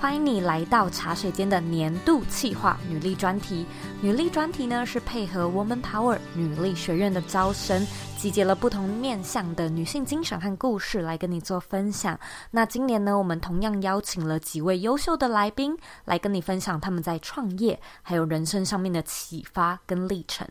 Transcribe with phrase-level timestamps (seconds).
[0.00, 3.66] 欢迎你来到茶水间的年度企划女力专题。
[4.00, 7.84] 女力专题呢，是配合 Woman Power 女力学院的招生，
[8.16, 12.16] 集结了不同面向的女性精神和故事来跟你做分享。
[12.52, 20.46] 那今年呢，我们同样邀请了几位优秀的来宾来跟你分享他们在创业还有人生上面的启发跟历程。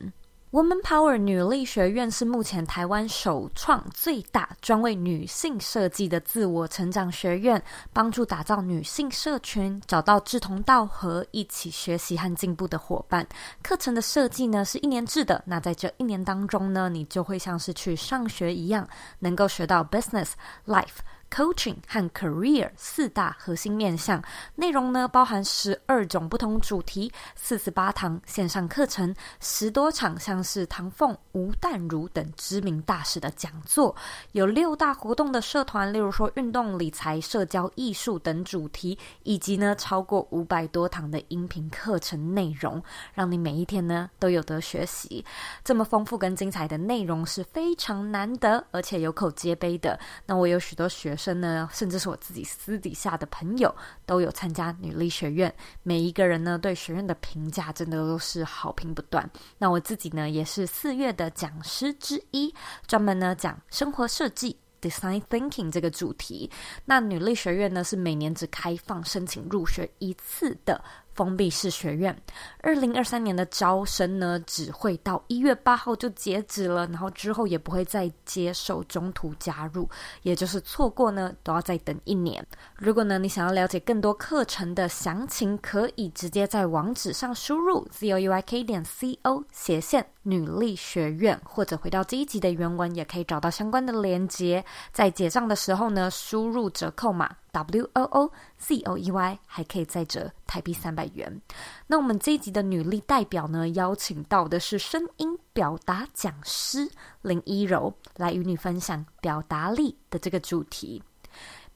[0.51, 7.61] Woman Power 女力学院是目前台湾首创最大专为女性设计的自我成长学院，
[7.91, 13.27] 帮助打造女性社群，找到志同道合、一起学习和进步的伙伴。
[13.61, 18.87] 课程的设计呢是一年制的，那在这一年当中呢，你就会像是去上学一样，
[19.19, 20.29] 能够学到 Business
[20.65, 20.99] Life。
[21.29, 24.23] Coaching 和 Career 四大核心面向，
[24.55, 33.95] 内容呢包含十二种不同主题，四十八堂线上课程，十多场像是唐凤、吴淡如等知名大师的讲座，
[34.31, 42.81] 有六大活动的社团，例如说运动、理财、社交、艺术等主题，以及呢超过五百多堂的音频课程内容，
[43.13, 45.23] 让你每一天呢都有得学习。
[45.63, 49.99] 这么丰富跟精彩的内容是非常难得，而且有口皆碑的。
[50.25, 55.53] 那我有许多学生呢，甚至是我自己私底下的朋友，都有参加女力学院。
[55.83, 59.29] 每一个人呢，对学院的评价真的都是好评不断。
[59.57, 62.53] 那我自己呢，也是四月的讲师之一，
[62.85, 66.49] 专门呢讲生活设计 （Design Thinking） 这个主题。
[66.85, 70.81] 那女力学院呢，是每年只开放申请入学一次的。
[71.17, 72.15] 封闭式学院，
[72.61, 79.89] 二零二三年的招生呢，只会到一月八号就截止了，然后之后也不会再接受中途加入，
[80.21, 82.45] 也就是错过呢，都要再等一年。
[82.75, 94.63] 如果呢，你想要了解更多课程的详情，可以直接在网址上输入 z o u i k 点 c o 斜线女力学院，或者回到这一集的原文，也可以找到相关的链接。
[94.91, 97.35] 在结账的时候呢，输入折扣码。
[97.57, 101.41] W O O Z O E Y 还可以再折台币三百元。
[101.87, 106.87] 那我们这一集的女力代表呢，邀请到的是声音表达讲师
[107.23, 111.01] 林一柔，来与你分享表达力的这个主题。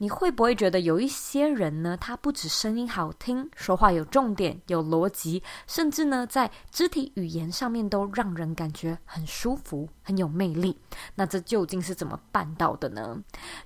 [0.02, 10.76] 你会不会觉得有一些人呢，他不止声音好听，说话有重点、有逻辑，甚至呢，在肢体语言上面都让人感觉很舒服、很有魅力？
[11.14, 13.16] 那这究竟是怎么办到的呢？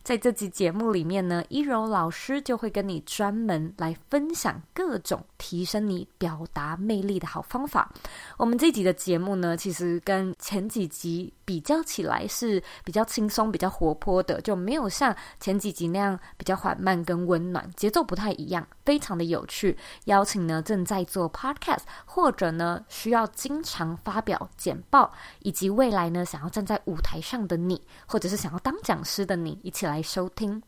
[0.03, 7.89] 在这集节目里面呢，一柔老师就会跟你专门来分享各种提升你表达魅力的好方法。
[8.35, 16.19] 我们这集的节目呢，其实跟前几集比较起来是比较轻松、比较活泼的，就没有像前几集那样。
[16.37, 19.77] 比较缓慢跟温暖，节奏不太一样，非常的有趣。
[20.05, 30.61] 邀请呢正在做 podcast，或者呢需要经常发表简报，以及未来呢想要站在舞台上的你，或者是想要当讲师的你，一起来收听。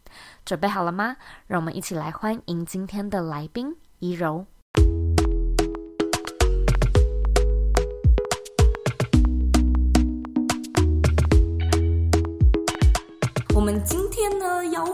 [0.46, 1.17] 准备好了吗？
[1.47, 4.46] 让我们一起来欢迎今天的来宾依柔。
[13.53, 14.36] 我们今天，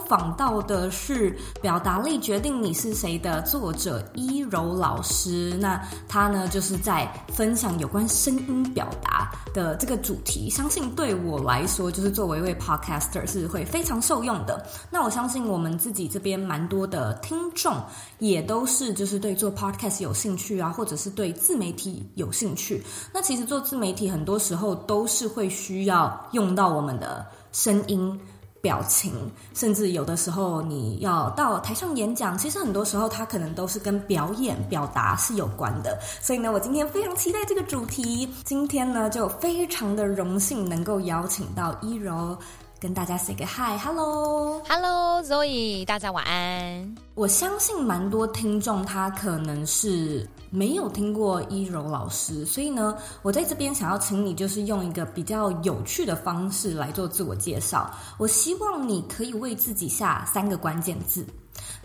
[0.07, 1.31] 访到的是
[1.61, 5.57] 《表达力决定你是谁》的作者一柔老师。
[5.59, 10.49] 那他呢，就是在分享有关声音表达的这个主题。
[10.49, 14.65] 相信对我来说，就是作为一位 podcaster 是会非常受用的。
[14.89, 17.75] 那我相信我们自己这边蛮多的听众，
[18.19, 22.83] 也都是就是对做 podcast 有兴趣啊，或者是对自媒体有兴趣。
[23.13, 28.19] 那其实做自媒体很多时候都是会需要用到我们的声音。
[28.63, 29.11] 表情，
[29.53, 35.99] 甚至有的时候你要到台上演讲，其实很多时候它可能都是跟表演、表达是有关的。
[36.21, 38.25] 所以呢，我今天非常期待这个主题。
[38.45, 42.37] 今天呢，就非常的荣幸能够邀请到一柔。
[42.83, 46.95] 跟大家 say 个 hi，hello，hello，Zoe，大家晚安。
[47.15, 57.89] 我相信蛮多听众他可能是没有听过一柔老师，所以呢，我在这边想要请你就是用一个比较有趣的方式来做自我介绍。
[58.17, 61.25] 我希望你可以为自己下三个关键字，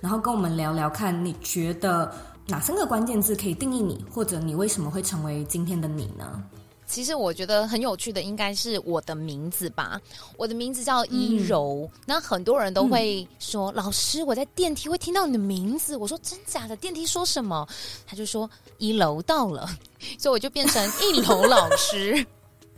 [0.00, 2.12] 然后跟我们聊聊看，你觉得
[2.48, 6.42] 哪三个关键字可以定义你，或者你为什么会成为今天的你呢？
[6.88, 10.00] 其实我觉得很有趣的，应该是我的名字吧。
[10.38, 16.74] 我的名字叫一柔，嗯、那很多人都会说：“嗯、老师，我在电梯会听到你的名字。”我说：“真假的？
[16.74, 17.68] 电梯说什么？”
[18.06, 19.68] 他就说：“一楼到了。”
[20.18, 22.26] 所以我就变成一楼老师。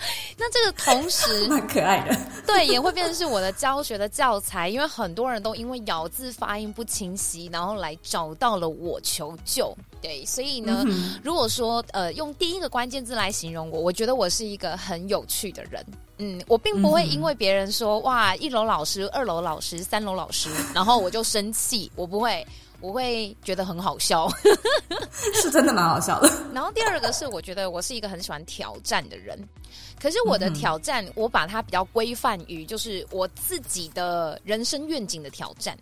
[0.39, 2.17] 那这个同时 蛮可爱的，
[2.47, 9.77] 对，也会变成是我的教学的教材，因为很多人都因为咬字发音不清晰，然后来找到了我求救。
[10.03, 15.85] 对，所以呢，嗯、如果说呃用第一个关键字来形容我，我觉得我是一个很有趣的人。
[16.17, 22.47] 嗯，我并不会因为别人说、嗯、哇一楼老师、二楼老师、三楼老师，然后我就生气，我不会。
[22.81, 24.29] 我会觉得很好笑，
[25.35, 26.31] 是真的蛮好笑的。
[26.53, 29.39] 然后第二个是，我觉得我是一个很喜欢挑战的人，
[30.01, 35.77] 可是我的挑战，我把它比较规范于就是我自己的人生愿景的挑战，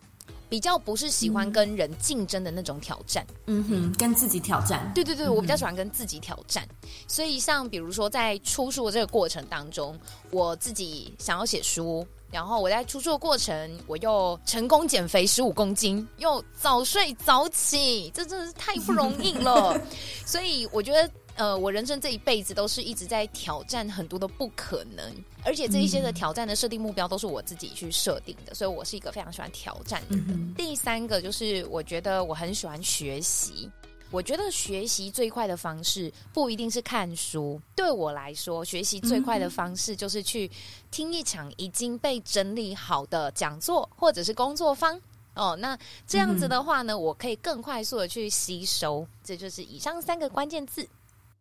[0.49, 3.27] 比较不是喜欢跟人竞争的那种挑战。
[3.47, 4.91] 嗯哼，跟自己挑战。
[4.95, 6.67] 对对对，我比较喜欢跟自己挑战。
[7.07, 9.99] 所以像比如说在出书的这个过程当中，
[10.31, 12.07] 我自己想要写书。
[12.31, 19.81] 然后我在出书的过程，我又成功减肥十五公斤，又早睡早起，这真的是太不容易了。
[20.27, 25.15] 所以我觉得，呃，我人生这一辈子都是一直在挑战很多的不可能，
[25.45, 30.27] 而且这一些的挑战的设定目标都是我自己去设定的，所以我是一个非常喜欢挑战的人。
[30.29, 33.71] 嗯、第三个就是，我觉得我很喜欢学习。
[34.11, 40.51] 我觉得学习最快的方式不一定是看书，对我来说，学习最快的方式就是去
[40.91, 45.01] 听一场已经被整理好的讲座或者是工作坊。
[45.35, 49.07] 哦，那这样子的话呢，我可以更快速的去吸收。
[49.23, 50.89] 这就是以上三个关键字。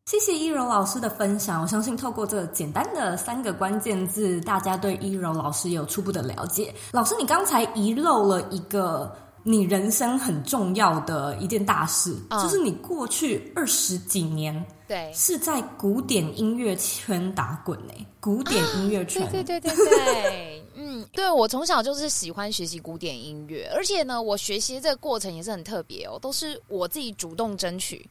[0.07, 6.73] 谢谢一柔老师的分享，我相信透过这简单的三个关键字，大家对一柔老师有初步的了解。
[6.93, 9.13] 老师，你刚才遗漏了一个。
[9.43, 17.93] 你人生很重要的一件大事，嗯、就是你过去二十几年，对，是在古典音乐圈打滚呢。
[18.19, 28.05] 古典音乐圈，对对对对对， 嗯，对，我从小就是喜欢学习古典音乐，而且呢，我学习这个过程也是很特别哦，都是我自己主动争取。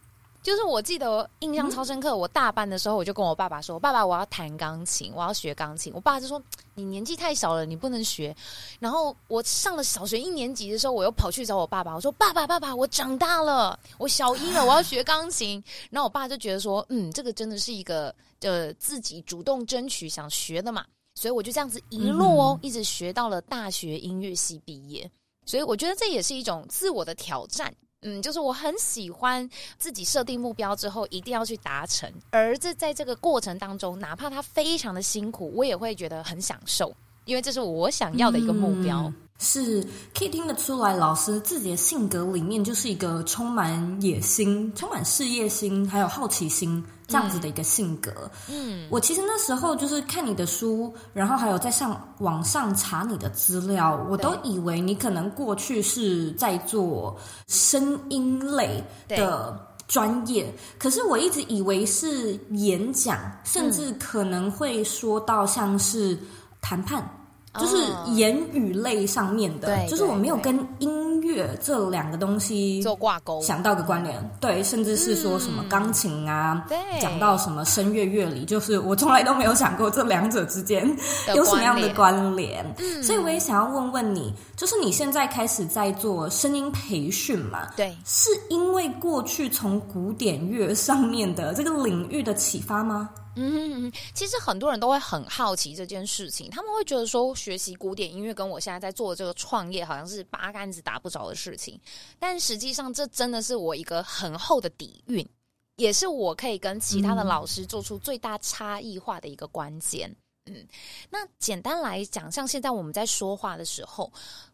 [0.47, 6.41] 就是我记得印象超深刻，我大班的时候我就跟我爸爸说：“爸爸，我要弹钢琴，我要学钢琴。”我爸就说
[6.77, 8.33] ：“你年纪太小了，你不能学。”
[8.79, 15.61] 然后我上了小学一年级的时候，我又跑去找我爸爸，我说：“爸爸，爸爸，我长大了，我小一了，我要学钢琴。”
[15.91, 20.85] 然后我爸就觉得说：“嗯，这个真的是一个呃自己主动争取想学的嘛。”
[21.19, 25.11] 所以我就这样子一路哦，一直学到了大学音乐系毕业。
[25.45, 27.75] 所以我觉得这也是一种自我的挑战。
[28.03, 29.49] 嗯，就是我很喜欢
[29.79, 36.95] 自己设定目标之后一定要去达成，而这在这个过程当中，哪怕他非常的辛苦，我也会觉得很享受，
[37.25, 39.13] 因为这是我想要的一个目标。
[39.39, 48.11] 是可以听得出来，老师自己的性格里面就是一个充满野心、充满事业心，还有好奇心这样子的一个性格。
[48.49, 57.17] 嗯，我其实那时候就是看你的书，然后还有在上网上查你的资料，我都以为你可能过去是在做
[57.47, 59.59] 声音类的
[59.89, 66.19] 专业，可是我一直以为是演讲，甚至可能会说到像是
[66.61, 67.09] 谈判。
[67.59, 67.77] 就是
[68.13, 80.87] 言语类上面的，对，就是我没有跟音乐这两个东西做挂钩，想到个关联，对，甚至是说什么钢琴啊，对，讲到什么声乐乐理，就是我从来都没有想过这两者之间
[81.35, 87.69] 有什么样的关联，嗯，所以我也想要问问你，就是你现在开始在做声音培训嘛？
[87.77, 93.09] 对，是因为过去从古典乐上面的这个领域的启发吗？
[93.39, 101.79] 嗯，其实很多人都会很好奇这件事情，他们会觉得说，学习古典音乐跟我现在在做的这个创业好像是八竿子打不着的事情，
[102.19, 105.29] 但实际上这真的是我一个很厚的底蕴，
[105.77, 110.11] 也是我可以跟其他的老师做出最大差异化的一个关键。
[110.47, 110.67] 嗯，
[111.11, 114.11] 那简单来讲，像现在我们在说话的时候，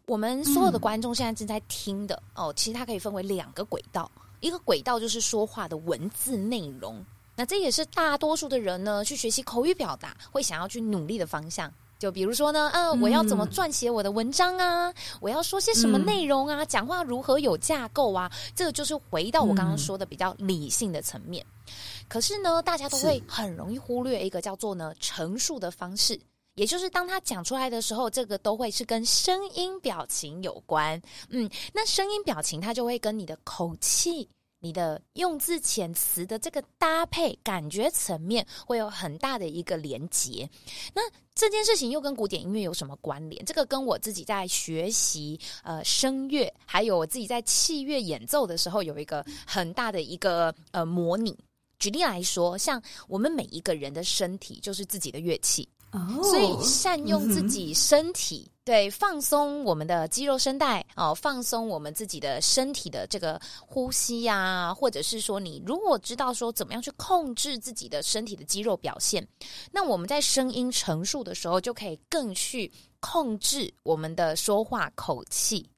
[0.06, 4.10] 我们所有的观众现在正在听的哦，其实它可以分为两个轨道，
[4.40, 7.04] 一个轨道就是说话的文字内容。
[7.34, 11.72] 那这也是大多数的人呢，去学习口语表达会想要去努力的方向。
[11.98, 14.90] 就比如说呢，啊，我要怎么撰写我的文章啊？
[14.90, 16.64] 嗯、我要说些什么内容啊？
[16.64, 18.28] 讲话如何有架构啊？
[18.56, 21.46] 这个就是回到我刚刚说的比较理性的层面。
[21.68, 21.72] 嗯、
[22.08, 26.20] 可是呢，大家都会很容易忽略一个叫做呢陈述的方式，
[26.56, 31.00] 也就是当他讲出来的时候，这个都会是跟声音表情有关。
[31.28, 34.28] 嗯，那声音表情它就会跟你的口气。
[34.62, 40.48] 你的用字遣词的这个搭配，感觉层面会有很大的一个连结。
[40.94, 41.02] 那
[41.34, 43.44] 这件事情又跟古典音乐有什么关联？
[43.44, 51.36] 这个跟我自己在学习呃声乐，还有我自己在器乐演奏的时候，有一个很大的一个呃模拟。
[51.80, 69.26] 举例来说，像我们每一个人的身体就是自己的乐器，哦，所以善用自己身体对，放松我们的肌肉声带哦，放松我们自己的身体的这个呼吸呀、啊，或者是说，你如果知道说怎么样去控制自己的身体的肌肉表现，
[69.70, 72.70] 那我们在声音陈述的时候，就可以更去
[73.00, 75.68] 控制我们的说话口气。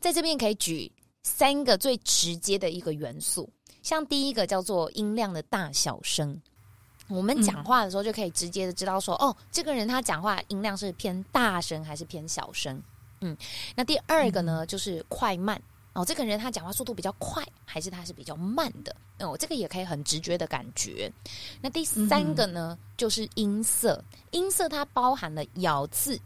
[0.00, 0.90] 在这边可以举
[1.24, 3.50] 三个最直接的一个元素，
[3.82, 6.40] 像第一个叫做音量的大小声。
[7.08, 12.80] 我们讲话的时候就可以直接的知道说，嗯、哦，这个人他讲话音量是偏大声还是偏小声。
[13.20, 13.36] 嗯，
[13.74, 15.60] 那第二个呢，就是快慢。
[15.94, 18.94] 哦，这个人他讲话速度比较快，还是他是比较慢的？
[19.18, 21.10] 哦，这个也可以很直觉的感觉。
[21.60, 24.04] 那第三个呢，就是音色。
[24.30, 26.20] 音色它包含了咬字、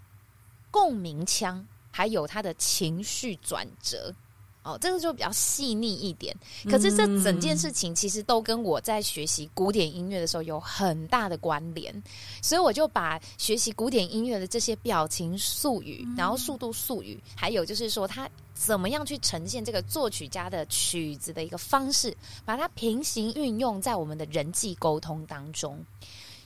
[0.71, 4.15] 共鸣腔，还有他的情绪转折。
[4.64, 6.37] 哦，这个就比较细腻一点。
[6.71, 11.92] 可是这整件事情其实都跟我在学习古典音乐的时候有很大的关联，
[12.40, 25.85] 所以我就把学习古典音乐的这些表情术语，然后速度术语，还有就是说它怎么样去呈现这个作曲家的曲子的一个方式，把它平行运用在我们的人际沟通当中。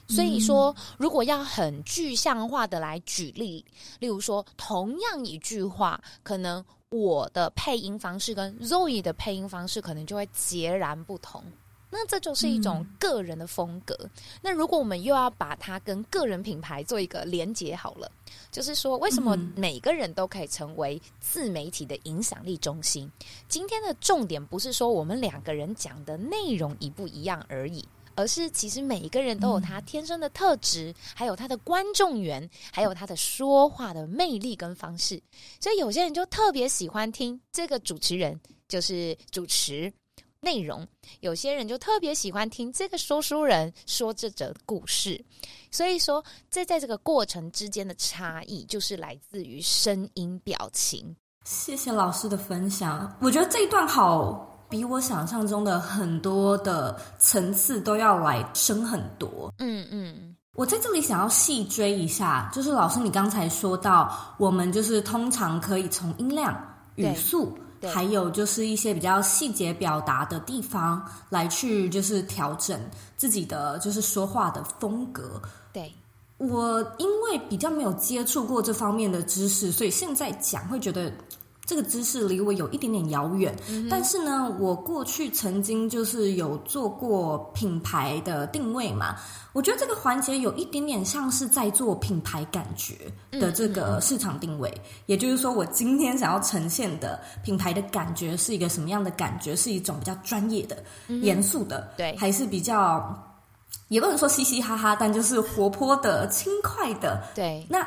[0.08, 3.62] 所以说，如果要很具象化的来举例，
[3.98, 6.64] 例如说，同样一句话，可能。
[6.90, 11.42] 我的配音方式跟 Zoe 的配音方式可能就会截然不同，
[11.90, 13.96] 那这就是一种个人的风格。
[14.02, 18.10] 嗯、那如果我们又要把它跟个人品牌做一个连接好了，
[18.52, 23.10] 就是说，为什么每个人都可以成为自媒体的影响力中心？
[23.48, 27.84] 今天的重点不是说我们两个人讲的内容一不一样而已。
[28.16, 35.22] 而是，其实每一个人都有他天生的特质，嗯、还有他的观众缘，还有他的说话的魅力跟方式。
[35.60, 39.92] 所以有些人就特别喜欢听这个主持人，就是主持
[40.40, 40.84] 内容；
[41.20, 45.22] 有些人就特别喜欢听这个说书人说这则故事。
[45.70, 51.14] 所以说，这在这个过程之间的差异，就是来自于声音表情。
[51.44, 54.55] 谢谢老师的分享，我觉得这一段好。
[54.76, 59.50] 比我想象中的很多的层次都要来深很多。
[59.56, 66.54] 嗯嗯，我在这里想要细追一下，就是老师你刚才说到，我们就是通常可以从音量、
[66.96, 67.56] 语速，
[67.86, 72.78] 还有就是一些比较细节表达的地方来去就是调整
[73.16, 75.40] 自己的就是说话的风格。
[75.72, 75.90] 对，
[76.36, 81.10] 我因为比较没有接触过这方面的知识，所以现在讲会觉得。
[81.66, 89.16] 这个知识离我有一点点遥远，嗯、但是呢，我过去曾经就是有做过品牌的定位嘛，
[89.52, 92.94] 我觉得这个环节有一点点像是在做品牌感觉
[93.32, 99.56] 的这个市场定位，嗯嗯、也就是说，我今天想要呈现的品牌的感觉是一个什么样的感觉？
[99.56, 103.12] 是一种比较专业的、嗯、严肃的，对，还是比较
[103.88, 107.84] 也不能说嘻嘻哈哈，但就是活泼的、轻快的，对，那。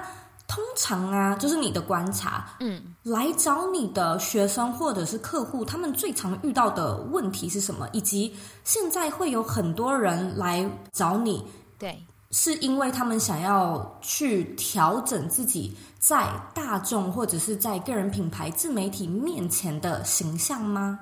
[0.50, 7.88] 通常啊，就是你的观察，嗯，来找你的学生或者是客户，他们最常遇到的问题是什么？
[7.94, 11.46] 以及现在会有很多人来找你，
[11.78, 21.00] 对，是因为他们想要去调整自己在大众或者是在个人品牌自媒体面前的形象吗？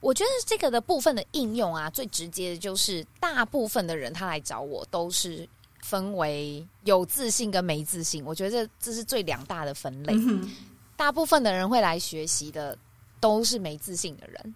[0.00, 5.48] 我觉得这个的部分的应用啊，最直接的就是大部分的人他来找我都是。
[5.86, 10.12] 分为有自信跟没自信，我觉得这这是最两大的分类。
[10.16, 10.50] 嗯、
[10.96, 12.76] 大部分的人会来学习的
[13.20, 14.54] 都是没自信的人。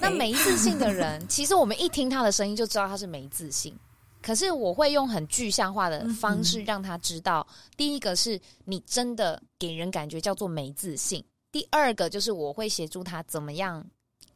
[0.00, 3.76] 那没自信的人，其实我们一听他的声音就知道他是没自信。
[4.22, 13.84] 可是我会用很具象化的方式让他知道，嗯、第一个是你真的给人感觉叫做没自信；第二个就是我会协助他怎么样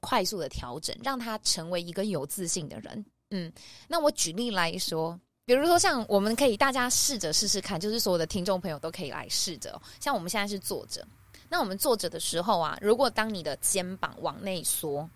[0.00, 3.06] 快速的调整，让他成为一个有自信的人。
[3.30, 3.52] 嗯，
[3.86, 5.16] 那我举例来说。
[5.46, 9.80] 比如说，像我们可以大家试着试试看，就是所有的听众朋友都可以来试着。
[10.00, 11.06] 像我们现在是坐着，
[11.50, 15.08] 那我们坐着的时候啊，如果当你的肩膀往内缩，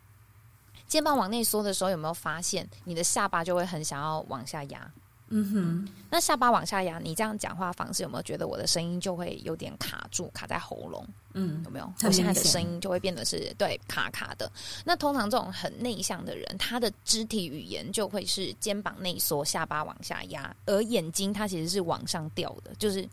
[0.87, 4.91] 肩膀往内缩的时候，有没有发现你的下巴就会很想要往下压？
[5.31, 11.07] 嗯哼，那下巴往下压，你这样讲话方式有没有觉得我的声音就会有点卡住，卡在喉咙？
[11.35, 11.93] 嗯，有没有？
[12.03, 14.51] 我现在的声音就会变得是对卡卡的。
[14.85, 23.07] 那通常这种很内向的人，他的肢体语言就会是肩膀内缩，下巴往下压，而眼睛他其实是往上掉的，就是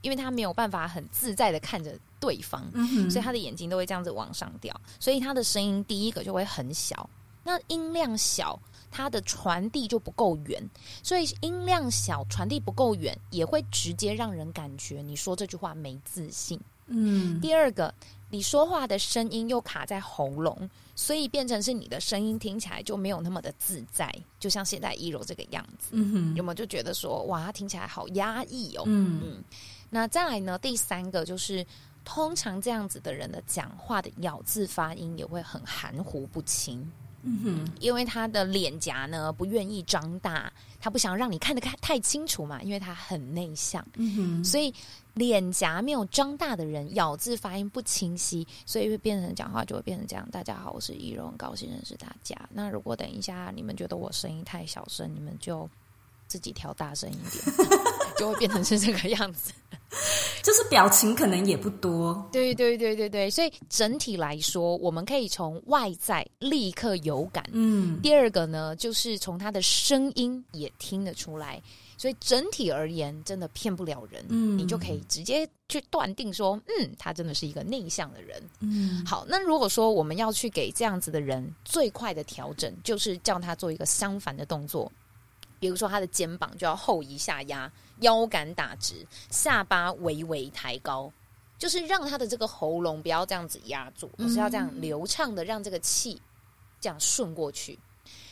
[0.00, 7.08] 因为他没有办法很自在的看着对方，嗯，所以他的眼睛都会这样子往上掉，所以他的声音第一个就会很小，
[7.44, 8.58] 那音量小。
[8.90, 10.62] 它的传递就不够远，
[11.02, 16.60] 所以音量小，传递不够远，也会直接让人感觉你说这句话没自信。
[16.86, 17.92] 嗯，第二个，
[18.30, 25.88] 你说话的声音又卡在喉咙，所以变成是你的声音听起来就没有那么的自在，就像现在一柔这个样子。
[25.90, 28.84] 嗯哼，有没有就觉得说，哇，他听起来好压抑哦？
[28.86, 29.44] 嗯嗯。
[29.90, 31.66] 那再来呢，第三个就是，
[32.06, 36.90] 通常这样子的人的讲话的咬字发音也会很含糊不清。
[37.22, 43.84] 嗯哼，因为他的脸颊呢不愿意张大，他不想让你看得太清楚嘛，因为他很内向。
[43.96, 44.72] 嗯哼，所以
[45.14, 50.28] 脸颊没有张大的人，咬字发音不清晰，所以会变成讲话就会变成这样。
[50.30, 52.36] 大家好，我是易容，很高兴认识大家。
[52.52, 55.68] 那如果等一下你们觉得我声音太小声，你们就
[56.28, 57.68] 自己调大声一点，
[58.16, 59.52] 就会变成是这个样子。
[60.42, 67.42] 就是表情可能也不多，对对对对对，所以整体来说，我们可以从外在立刻有感。
[67.52, 71.60] 嗯，第二个呢，就是从他的声音也听得出来，
[71.96, 74.24] 所以整体而言，真的骗不了人。
[74.28, 78.42] 嗯，你就可以直接去断定说，嗯，他真的是一个内向的人。
[78.60, 84.90] 嗯，好，那如果说我们要去给这样子的人最快的调整，就是叫他做一个相反的动作。
[85.58, 91.12] 比如说，他的肩膀就要后移下压，腰杆打直，下巴微微抬高，
[91.58, 96.20] 就是让他的这个喉咙不要这样子压住，而是要这样流畅的让这个气
[96.80, 97.78] 这样顺过去。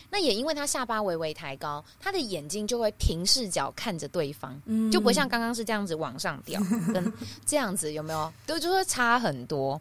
[0.08, 4.56] 那也因为他下巴微微抬高，他的眼睛就会平视角看着对方，
[4.92, 6.60] 就不会像刚刚是这样子往上掉，
[6.94, 7.12] 跟
[7.44, 8.32] 这样子有没有？
[8.46, 9.80] 对就会差很多。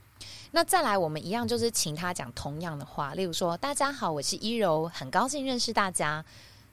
[0.50, 6.25] 那再来，我们一样就是请他讲同样的话，例如说：“大家好，我是一柔，很高兴认识大家。”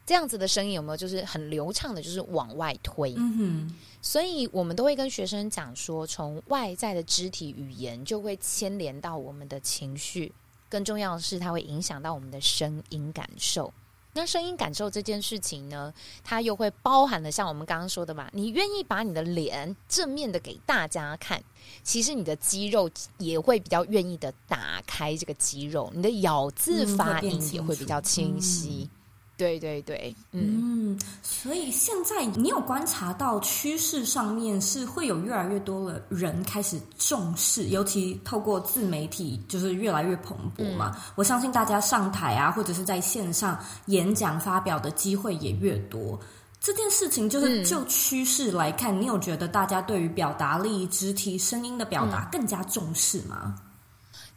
[0.04, 3.14] 这样子的声音有没有就是很流畅的，就是往外推？
[3.16, 3.74] 嗯哼。
[4.00, 10.32] 所以我们都会跟学生讲说，从外在的肢体语言就会牵连到我们的情绪，
[10.68, 13.72] 更重要的是，它会影响到我们的声音感受。
[14.14, 15.94] 那声音感受这件事情呢，
[16.24, 21.40] 它又会包含了像我们刚刚说的嘛，你愿意把你的脸正面的给大家看，
[21.84, 28.90] 其实你的肌肉也会比较愿意的打开这个肌肉，你的咬字发音也会比较清晰。
[28.92, 28.98] 嗯
[29.36, 40.92] 对对对，嗯，嗯，所以现在你有观察到趋势上面是会有越来越多的人开始重视，尤其透过自媒体就是越来越蓬勃嘛。
[40.94, 46.20] 嗯，我相信大家上台啊，或者是在线上演讲发表的机会也越多。
[46.60, 53.56] 这件事情就是就趋势来看，嗯，你有觉得大家对于表达力、肢体、声音的表达更加重视吗？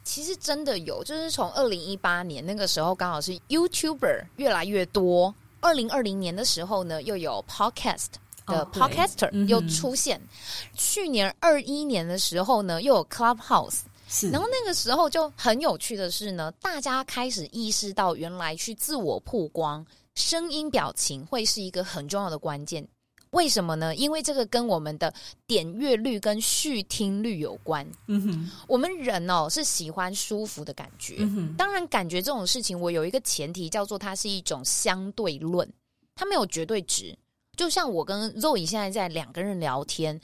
[0.06, 5.34] 其实真的有，就是从二零一八年那个时候，刚好是 YouTuber 越来越多。
[5.60, 8.10] 二零二零年的时候呢，又有 Podcast
[8.46, 10.18] 的 Podcaster 又出现。
[10.20, 10.30] 嗯、
[10.76, 13.80] 去年二一年的时候呢，又有 Clubhouse。
[14.32, 22.88] 然后那个时候就很有趣的是呢，大家开始意识到，原来去自我曝光，声音表情会是一个很重要的关键。
[23.36, 23.94] 为什么呢？
[23.96, 25.14] 因为这个跟我们的
[25.46, 27.86] 点阅率跟续听率有关。
[28.08, 31.18] 嗯哼，我们人哦是喜欢舒服的感觉。
[31.20, 35.70] 嗯哼，当然感觉这种事情，我有一个前提叫做它是一种相对论，
[36.16, 37.14] 它没有绝对值。
[37.58, 40.20] 就像我跟 Zoe 现在在两个人聊天，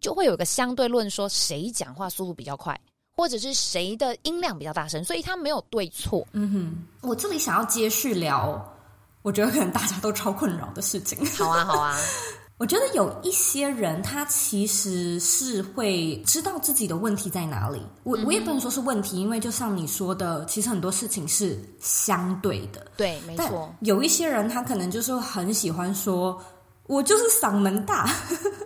[0.00, 2.78] 就会有一个相对论，说谁讲话速度比较快，
[3.16, 6.26] 或者是谁的音量比较大声，所以它没有对错。
[6.32, 8.76] 嗯哼，我这里想要接续聊，
[9.22, 11.24] 我觉得可能大家都超困扰的事情。
[11.26, 11.96] 好啊，好啊。
[12.58, 17.82] 我觉得有一些人，他其实是会知道自己的问题在哪里。
[18.02, 22.86] 我我也不能说是问题，因为就像你说的，其实很多事情是相对的。
[22.96, 23.70] 对，没错。
[23.80, 26.40] 有一些人，他可能就是很喜欢说，
[26.86, 28.08] 我就是嗓门大，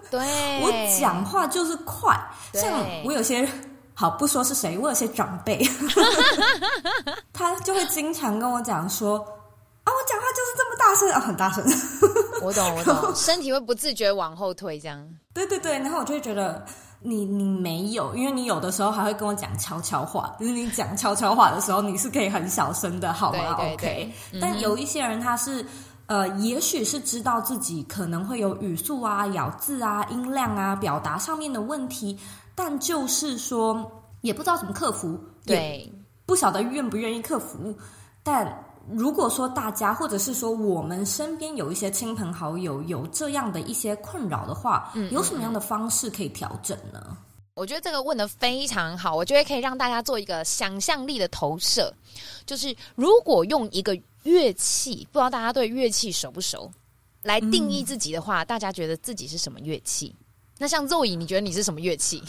[0.08, 0.20] 对，
[0.62, 2.16] 我讲话就是快。
[2.54, 2.70] 像
[3.04, 3.48] 我有些
[3.92, 5.68] 好不说是谁，我有些长辈，
[7.34, 9.18] 他就会经常跟我讲说。
[9.82, 11.64] 啊，我讲话就是这么大声啊，很大声。
[12.42, 15.08] 我懂，我懂，身体会不自觉往后退，这样。
[15.32, 16.64] 对对对，然后我就会觉得
[17.00, 23.38] 你你没有，因为你有的时候还会跟我讲悄悄话，就是你讲悄悄话的时候，你是可以很小声的，好吗？
[23.38, 24.12] 对对对，OK。
[24.40, 25.64] 但有一些人他是
[26.06, 32.18] 呃，也许是知道自己可能会有语速啊、咬字啊、音量啊、表达上面的问题，
[32.56, 33.88] 但就是说
[34.22, 35.88] 也不知道怎么克服，对，
[36.26, 37.72] 不晓得愿不愿意克服，
[38.24, 38.66] 但。
[38.92, 47.16] 如果说大家，或者是说我们身边有一些亲朋好友有这样的一些困扰的话，嗯，有什么样的方式可以调整呢？
[47.54, 51.92] 我觉得这个问的非常好，我觉得可以让大家做一个想象力的投射，
[52.46, 56.70] 就是如果用一个乐器，不知道大家对乐器熟不熟，
[57.22, 60.14] 来定义自己的话，嗯，大家觉得自己是什么乐器？
[60.58, 62.22] 那像肉影，你觉得你是什么乐器？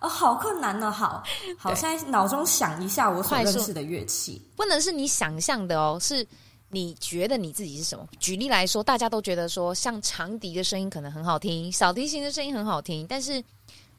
[0.00, 0.90] 哦，好困难呢！
[0.90, 1.22] 好
[1.58, 6.26] 好，现在脑中想一下我所认识的乐器，不能是你想象的哦，是
[6.70, 8.06] 你觉得你自己是什么？
[8.20, 13.42] 举例来说，大家都觉得说，像长笛的声音可能很好听，小提琴的声音很好听，但是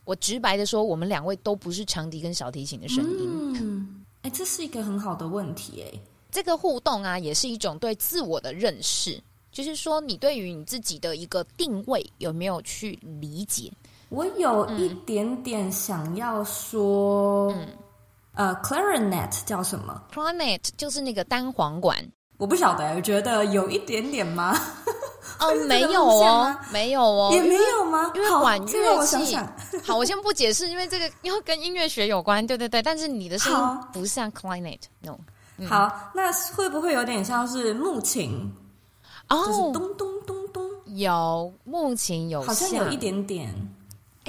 [0.06, 3.54] 我直白的说，我们两位都不是长笛跟小提琴的声音。
[3.60, 6.00] 嗯，哎，这是一个很好的问题，哎，
[6.32, 13.72] 这个互动啊，也是一种对自我的认识，就是说，你对于你自己的一个定位有没有去理解？
[14.10, 17.68] 我有一点点想要说，嗯，
[18.34, 21.98] 呃，clarinet 叫什么？clarinet 就是那个单簧管。
[22.38, 24.58] 我不晓得，我觉得有一点点吗？
[25.40, 28.12] 哦， 没有哦，没有哦，也没有吗？
[28.16, 28.78] 因为管乐器。
[28.88, 29.54] 我想想
[29.86, 32.46] 好，我先不解释，因为这个要跟音乐学有关。
[32.48, 35.18] 对对对，但是你的声音不像 clarinet，no。
[35.68, 38.52] 好，那会不会有点像是木琴？
[39.28, 40.64] 哦，就是咚咚咚咚，
[40.96, 43.54] 有木琴，有好像有一点点。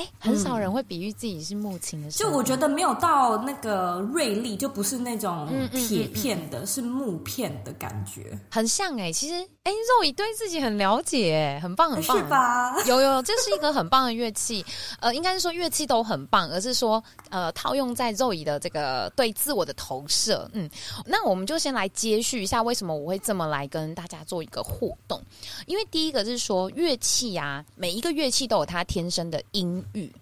[0.01, 9.13] 哎，很少人会比喻自己是木琴的就我觉得没有到那个锐利，就不是那种铁片的，嗯嗯嗯嗯、是木片的感觉，很像哎、欸。
[9.13, 9.35] 其实，
[9.65, 12.83] 哎，Zoe 对自己很了解，很棒，很棒，是吧？
[12.87, 14.65] 有有，这是一个很棒的乐器。
[15.01, 20.49] 呃，应该是说乐器都很棒，而是说呃，套用在 Zoe 的这个对自我的投射。
[20.55, 20.71] 嗯，
[21.05, 25.21] 那我们就先来接续一下，为什么我会这么来跟大家做一个互动？
[25.67, 29.85] 因为第一个是说乐器啊，每一个乐器都有它天生的音。
[29.95, 30.13] 域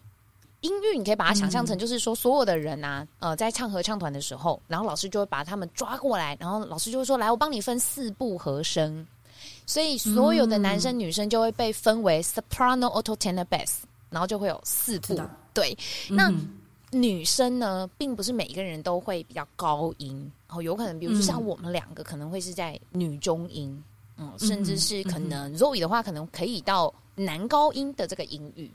[0.61, 9.07] 音域，你可以把它想象成，就是说，所有的人啊，呃，在唱合唱团的时候，然后老师就会把他们抓过来，然后老师就会说：“来，我帮你分四部和声。”
[9.67, 13.77] 所以所有的男生女生就会被分为 soprano、alto、tenor、bass，
[14.11, 15.21] 然后就会有四部。
[15.55, 15.77] 对，
[16.11, 16.33] 那
[16.91, 23.81] 女生呢，并不是每一个人都会比较高音，哦，有可能，比如说像我们两个，可能会是在女中音，
[24.17, 28.69] 嗯，甚至是可能 Zoe 的话，可能可以到男高音的这个音域。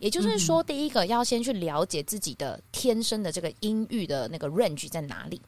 [0.00, 5.40] 也就是说，第一个要先去了解自己的天生的这个音域的那个 range 在哪里。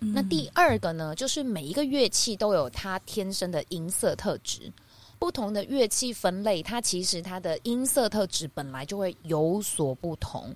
[0.00, 0.12] 嗯。
[0.12, 4.72] 那第二个呢，就是每一个乐器都有它天生的音色特质。
[5.16, 10.54] 不同的乐器分类，它其实它的音色特质本来就会有所不同。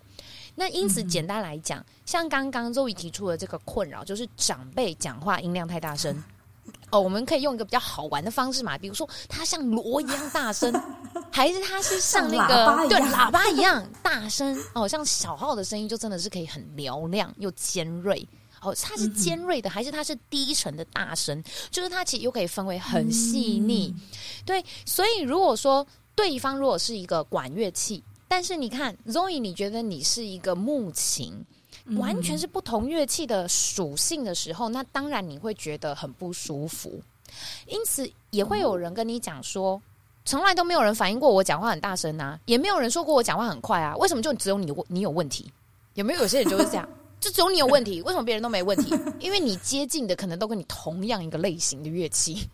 [0.55, 6.23] 那因此，简单来讲，像刚刚 Zoe 提出的这个困扰，就是长辈讲话音量太大声。
[6.91, 10.73] 哦，我们可以用一个比较好玩的方式嘛，比如说它像锣一样大声，
[11.31, 14.59] 还是它是 像那个对喇叭一样大声？
[14.75, 18.27] 哦，像小号的声音就真的是可以很嘹亮又尖锐。
[18.61, 21.41] 哦，它是尖锐的，还是它是低沉的大声？
[21.71, 23.95] 就是它其实又可以分为很细腻。
[24.45, 31.45] 对，所以如果说对方如果是一个管乐器，但是你看 Zoe，你觉得你是一个木琴。
[31.97, 37.01] 完全是不同乐器的属性的时候，那当然你会觉得很不舒服。
[37.67, 39.81] 因此，也会有人跟你讲说，
[40.25, 45.51] 从来都没有人反映过我讲话很大声啊，也没有人说过我讲话很快啊，为什么就只有你你有问题？
[45.95, 46.89] 有没有有些人就是这样，
[47.21, 48.01] 就只有你有问题？
[48.03, 48.95] 为什么别人都没问题？
[49.19, 52.49] 因为你接近的可能都跟你同样一个类型的乐器。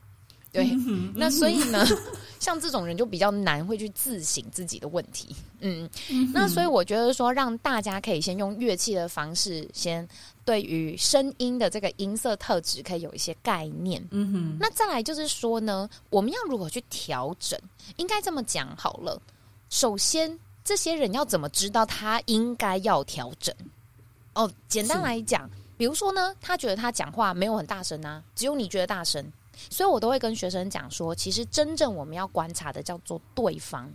[0.55, 0.71] 对，
[1.17, 1.85] 那所以呢，
[2.39, 5.35] 像这种人就比较难会去自省自己的问题。
[5.59, 5.91] 嗯，
[6.33, 10.09] 那所以我觉得说，让大家可以先用乐器的方式，先
[10.45, 14.01] 对于声音的这个音色特质可以有一些概念。
[14.13, 17.59] 嗯哼，那再来就是说呢，我们要如何去调整？
[17.97, 19.21] 应该这么讲好了。
[19.71, 23.53] 首先，这些人要怎么知道他应该要调整？
[24.35, 29.25] 哦，简单来讲，比如说呢，他觉得他讲话没有很大声啊，只有你觉得大声。
[29.71, 33.91] 所以我都会跟学生讲说，其实真正我们要观察的叫做对方。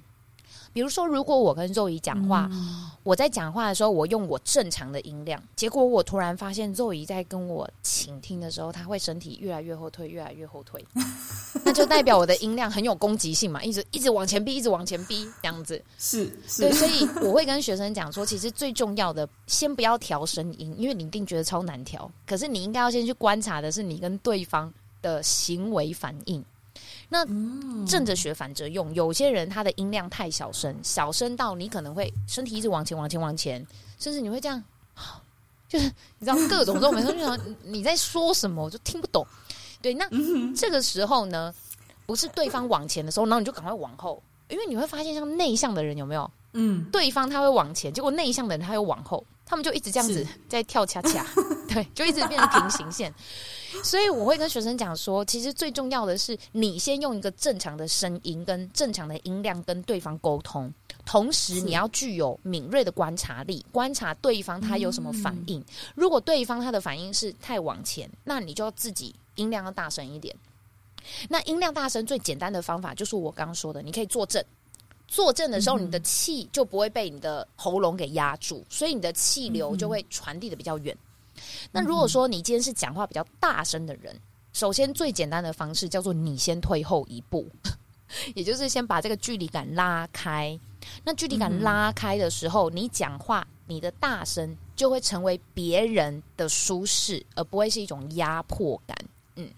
[0.71, 10.85] 比如说，如果我跟 Zoe 讲话，嗯、我在讲话的时候，我用我正常的音量，结果我突然发现 Zoe 在跟我倾听的时候，她会身体越来越后退，越来越后退，
[11.65, 16.71] 那就代表我的音量很有攻击性嘛，一直一直往前逼，一直往前逼，这样子是，是对。
[16.71, 22.09] 所以我会跟学生讲说，其实最重要的，先不要调声音，因为你一定觉得超难调。
[22.27, 26.43] 可是你应该要先去观察的是你跟对方的行为反应，
[27.09, 27.25] 那
[27.85, 28.93] 正着学反着用。
[28.93, 33.65] 有些人他的音量太小声，小声到你可能会身体一直往前、往前、往前，
[33.97, 34.63] 甚至你会这样，
[35.67, 35.85] 就是
[36.19, 39.25] 你知道各种这种，没错，就想你在说什么，我就听不懂。
[39.81, 40.05] 对，那
[40.55, 41.53] 这个时候呢，
[42.05, 46.29] 不是对方往前的时候，然后你就赶快往后，因为你会发现，像内向的人有没有？
[46.53, 49.23] 嗯，对方他会往前，结果内向的人他又往后。
[49.45, 51.25] 他们就一直这样子在跳恰恰，
[51.71, 53.13] 对，就一直变成平行线。
[53.83, 60.73] 所以我会跟学生讲说，其实最重要的是，你先用一个正常的声音跟正常的音量跟对方沟通，
[61.05, 65.63] 同时你要具有敏锐的观察力，观察对方他有什么反应。
[65.93, 70.35] 如果对方他的反应是太往前，那你就要自己音量要大声一点。
[71.29, 74.43] 那音量大声最简单的方法就是我刚刚说的，你可以坐正。
[75.07, 80.95] 坐正的时候，你的气就不会被你的喉咙给压住，所以你的气流就会传递的比较远。
[81.71, 84.15] 那如果说你今天是讲话比较大声的人，
[84.53, 87.47] 首先最简单的方式叫做你先退后一步，
[88.35, 90.59] 也就是先把这个距离感拉开。
[91.03, 98.97] 那距离感拉开的时候，你讲话你的大声就会成为别人的舒适，而不会是一种压迫感。
[99.35, 99.49] 嗯，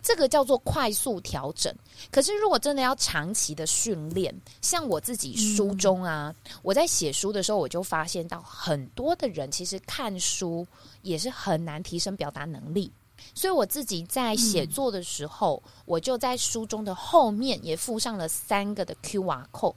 [0.00, 1.74] 这个叫做快速调整。
[2.10, 10.66] 可是如果真的要长期的训练，像我自己书中啊，嗯、我在写书的时候，我就发现到很多的人其实看书
[11.08, 12.92] 也是很难提升表达能力。
[13.34, 19.74] 所以我自己在写作的时候，嗯、我就在书中的后面也附上了三个的 QR code。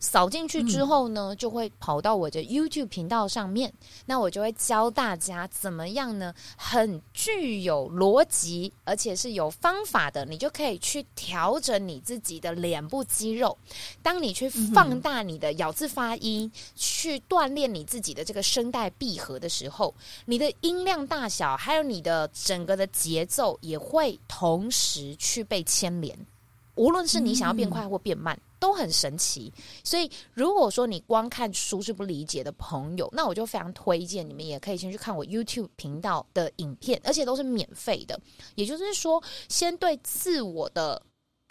[0.00, 3.72] 扫进去之后呢，就会跑到我的 YouTube 频道上面。
[4.06, 6.34] 那我就会教大家怎么样呢？
[6.56, 13.56] 很具有逻辑，而且是有方法的，你就可以去调整你自己的脸部肌肉。
[14.02, 26.18] 当你去放大你的咬字发音，去锻炼你自己的这个声带闭合的时候，你的音量大小，还有你的整个的节奏，也会同时去被牵连。
[26.80, 28.38] 无论是你想要变快或变慢。
[28.60, 29.50] 都很神奇，
[29.82, 38.20] 所以如果说你光看书是不理解的朋友，那我就非常推荐你们也可以先去看我 YouTube 频道的影片，而且都是免费的。
[38.56, 41.00] 也就是说，先对自我的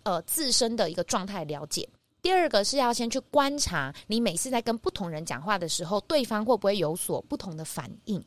[0.04, 1.90] 呃自身的一个状态了解，
[2.22, 8.24] 第二个是要先去观察你每次在跟不同人讲话的时候，对方会不会有所不同的反应。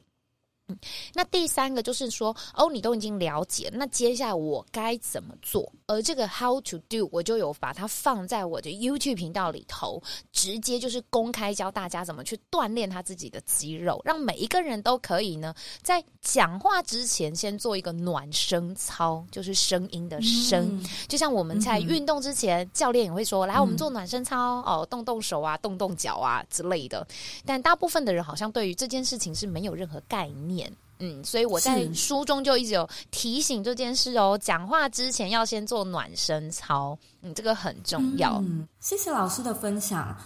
[1.15, 5.71] 那第三个就是说，哦，你都已经了解了，那接下来我该怎么做？
[5.87, 27.07] 而这个 how to do，我就有把它放在我的 YouTube 频道里头，直接就是公开教大家怎么去锻炼他自己的肌肉，让每一个人都可以呢，在讲话之前先做一个暖身操，就是声音的声，嗯、就像我们在运动之前，嗯、教练也会说，来，我们做暖身操，哦，动动手啊，动动脚啊之类的。
[27.45, 30.62] 但大部分的人好像对于这件事情是没有任何概念。
[31.05, 38.37] 嗯，所以我在书中就一直有提醒这件事哦，讲话之前要先做暖身操，嗯，这个很重要。
[38.39, 40.17] 嗯，谢谢老师的分享，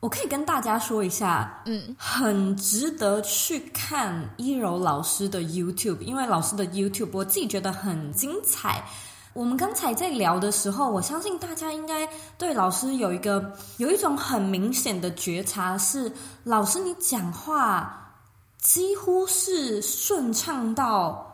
[0.00, 8.84] 我可以跟大家说一下，嗯，很值得去看一柔老师的 YouTube，因为老师的 YouTube 我自己觉得很精彩。
[9.32, 16.12] 我们刚才在聊的时候，我相信大家应该对老师有一个有一种很明显的觉察，是
[16.44, 18.02] 老师你讲话。
[18.66, 21.25] 几乎是顺畅到。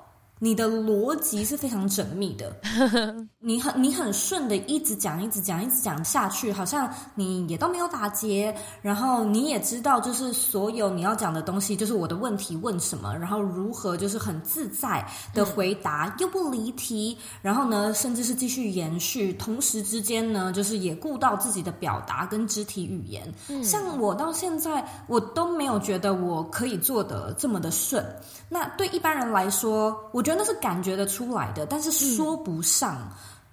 [0.44, 2.52] 你的逻辑是非常缜密的，
[3.38, 23.32] 你很你很顺的一直讲一直讲一直讲下去，好像你也都没有打结，然后你也知道就是所有你要讲的东西，就是我的问题问什么，然后如何就是很自在的回答，嗯、又不离题，然后呢，甚至是继续延续，同时之间呢，就是也顾到自己的表达跟肢体语言。
[23.46, 28.04] 嗯、像我到现在我都没有觉得我可以做的这么的顺。
[28.48, 30.31] 那对一般人来说，我觉得。
[30.36, 33.08] 那是感觉得出来的，但是说不上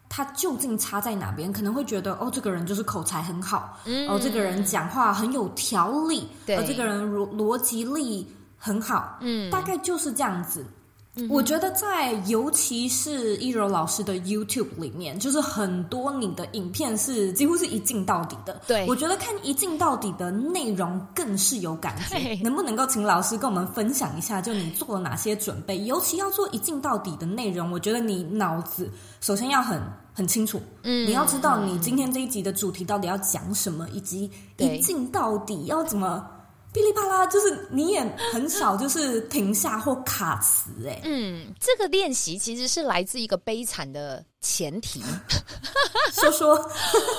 [0.08, 1.52] 他究竟差在哪边。
[1.54, 10.66] 可能会觉得哦，这个人就是口才很好，嗯、哦，这个人讲话很有条理，对，哦，这个人逻逻辑力很好，嗯，大概就是这样子。
[11.28, 18.62] 我觉得在尤其是一柔老师的 YouTube 里面，就是很多你的影片是几乎是一镜到底的。
[18.68, 22.36] 对，我觉得看一镜到底的内容更是有感觉。
[22.44, 25.84] 能不能够请老师跟我们分享一下，就你做了哪些准备？
[25.84, 29.82] 尤其要做一镜到底的内容，我觉得你脑子首先要很
[30.14, 36.26] 很清楚，嗯，你要知道你今天这一集的主题到底要讲什么，以及一镜到底要怎么。
[36.80, 41.02] 噼里啪啦，就是你也很少就是停下或卡词哎。
[41.04, 45.04] 嗯，这个练习其实是来自一个悲惨的前提。
[46.14, 46.56] 说说，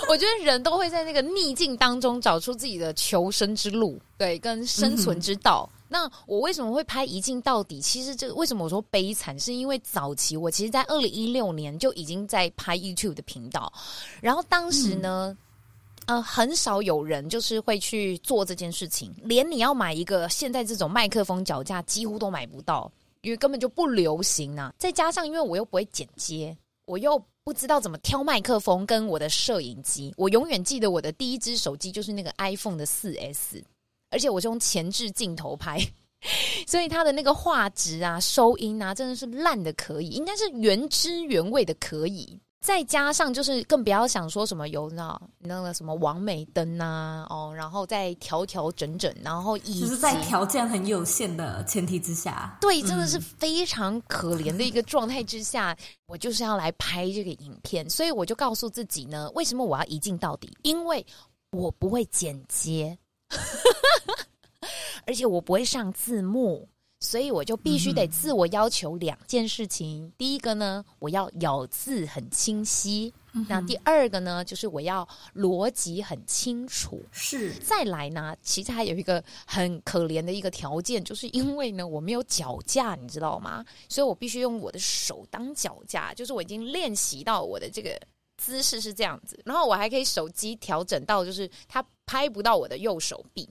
[0.09, 5.69] 我觉得人都会在那个逆境当中找出自己的求生之路，对，跟生存之道。
[5.71, 7.83] 嗯、那我为什么会拍一镜到底？
[7.83, 13.71] 其实这个为什么我说悲惨，是因为早期我其实，在二零一六年就已经在拍 YouTube 的频道，
[14.23, 15.29] 然后当时呢。
[15.29, 15.39] 嗯
[16.07, 24.75] 呃，很少有人就是会去做这件事情，连你要买一个现在这种麦克风脚架几乎都买不到，因为根本就不流行啊。
[24.77, 30.13] 再加上因为我又不会剪接，我又不知道怎么挑麦克风跟我的摄影机。
[30.17, 33.63] 我永远记得我的第一只手机就是那个 iPhone 的四 S，
[34.11, 35.79] 而且我是用前置镜头拍，
[36.67, 42.37] 所以它的那个画质啊、收音啊，真的是烂的可以，应该是原汁原味的可以。
[42.61, 60.55] 再加上就是更不要想说什么有那那个什么王美灯呐、啊、哦，然后再调调整整，然后以就是在条件很有限的前提之下，对，真的是非常可怜的一个状态之下，嗯、我就是要来拍这个影片，所以我就告诉自己呢，为什么我要一镜到底？
[60.63, 61.05] 因为
[61.53, 62.99] 我不会剪接，
[65.07, 66.69] 而且我不会上字幕。
[67.01, 70.05] 所以我就必须得自我要求两件事情。
[70.05, 77.03] 嗯、第一个呢，我要咬字很清晰；嗯、那第二个呢，就是我要逻辑很清楚。
[77.11, 83.65] 是，再来呢，其实还有一个很可怜的一个条件，就是因为呢，我没有脚架，你知道吗？
[83.89, 87.99] 所以我必须用我的手当脚架，就是我已经练习到我的这个
[88.37, 93.49] 姿势是这样子，然后我还可以手机调整到，就是它拍不到我的右手臂，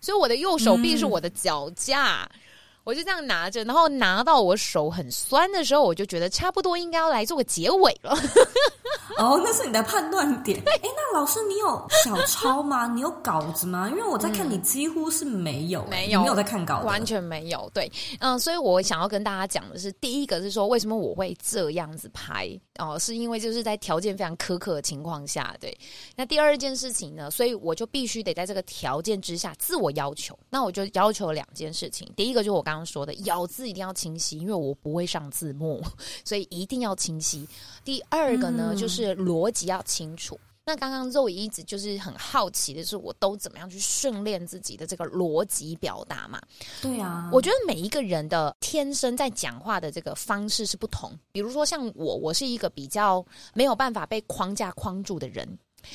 [0.00, 2.22] 所以我的右手臂是我的脚架。
[2.32, 2.40] 嗯
[2.86, 8.16] 我就这样拿着，然后拿到我手很酸的时候，我就觉得差不多应该要来做个结尾了。
[9.18, 10.60] 哦，那是你的判断点。
[10.66, 12.86] 哎，那老师，你有小抄吗？
[12.94, 13.88] 你有稿子吗？
[13.90, 17.68] 因为我在看你几乎是没有，没有，没有在看稿子，完全没有。
[17.74, 22.48] 对，嗯，所以我想要跟大家讲的是，第一个是说，为什么我会这样子拍？
[22.78, 25.76] 哦，是因为就是在条件非常苛刻的情况下，对。
[26.14, 30.38] 那第二件事情呢，所以我就必须得在这个条件之下自我要求。
[30.50, 35.82] 那我就要求两件事情，第一个就是我刚刚说的咬字一定要清晰，因为我不会上字幕，
[36.24, 37.48] 所以一定要清晰。
[37.84, 40.38] 第二个呢，嗯、就是逻辑要清楚。
[40.68, 46.40] 那刚刚肉一直就是很好奇的是，我都怎么样去训练自己的这个逻辑表达嘛？
[46.82, 51.16] 对啊，我觉得每一个人的天生在讲话的这个方式是不同。
[51.30, 55.48] 比如说像我，我是一个比较没有办法被框架框住的人，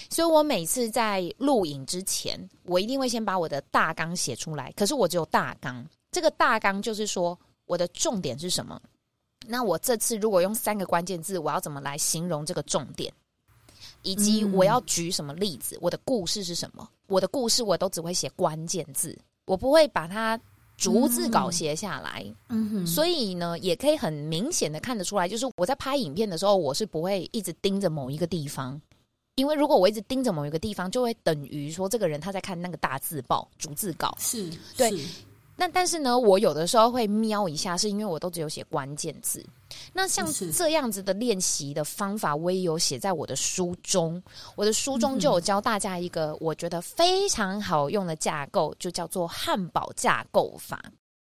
[0.09, 4.71] 所以我每次在录影之前，我一定会先把我的大纲写出来。
[4.77, 5.85] 可是我只有大纲。
[6.12, 8.80] 这个大纲就是说，我的重点是什么？
[9.47, 13.12] 那我这次如果用三个关键字，我要怎么来形容这个重点？
[14.04, 15.78] 以及我要举什么例子？
[15.82, 16.88] 我的故事是什么？
[17.08, 20.39] 我的故事我都只会写关键字，我不会把它
[20.76, 22.26] 逐字稿写下来。
[22.50, 28.80] 嗯哼，所以呢，也可以很明显的看得出来，就是我在拍影片的时候，我是不会一直盯着某一个地方，
[29.36, 34.15] 因为如果我一直盯着某一个地方，就会等于说这个人他在看那个大字报、逐字稿。
[34.19, 34.91] 是，对。
[35.62, 39.45] 是那但是呢，我有的时候会瞄一下，是因为我都只有写关键字。
[39.93, 44.19] 那像这样子的练习的方法，我也有写在我的书中。
[44.56, 50.84] 我的书中就有教大家一个我觉得非常好用的架构，就叫做汉堡架构法。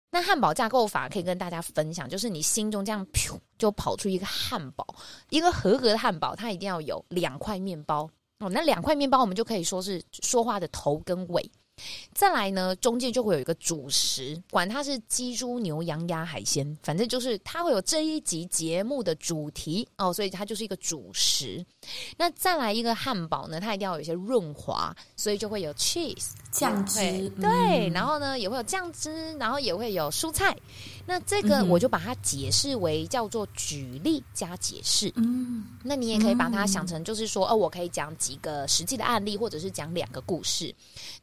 [0.09, 4.87] 那汉堡架构法可以跟大家分享，就是你心中这样噗就跑出一个汉堡，
[5.29, 8.49] 一个合格的汉堡，它一定要有两块面包哦。
[8.49, 11.51] 那两块面包，我们就可以说是说话的头跟尾。
[12.13, 21.65] 再来呢，中间就会有一个主食，管它是鸡、猪、牛、羊、鸭、海鲜，反正就是它会有这一集节目的主题哦，所以它就是一个主食。
[22.17, 26.99] 那再来一个汉堡呢，它一定要有一些润滑，所以就会有 cheese 酱汁，
[27.39, 30.55] 对，嗯、然后呢也会有酱汁，然后也会有蔬菜。
[31.05, 35.11] 那这个我就把它解释为叫做举例加解释。
[35.15, 40.73] 嗯，那你也可以把它想成就是说，哦，我可以讲几个实际的案例，或者是讲两个故事。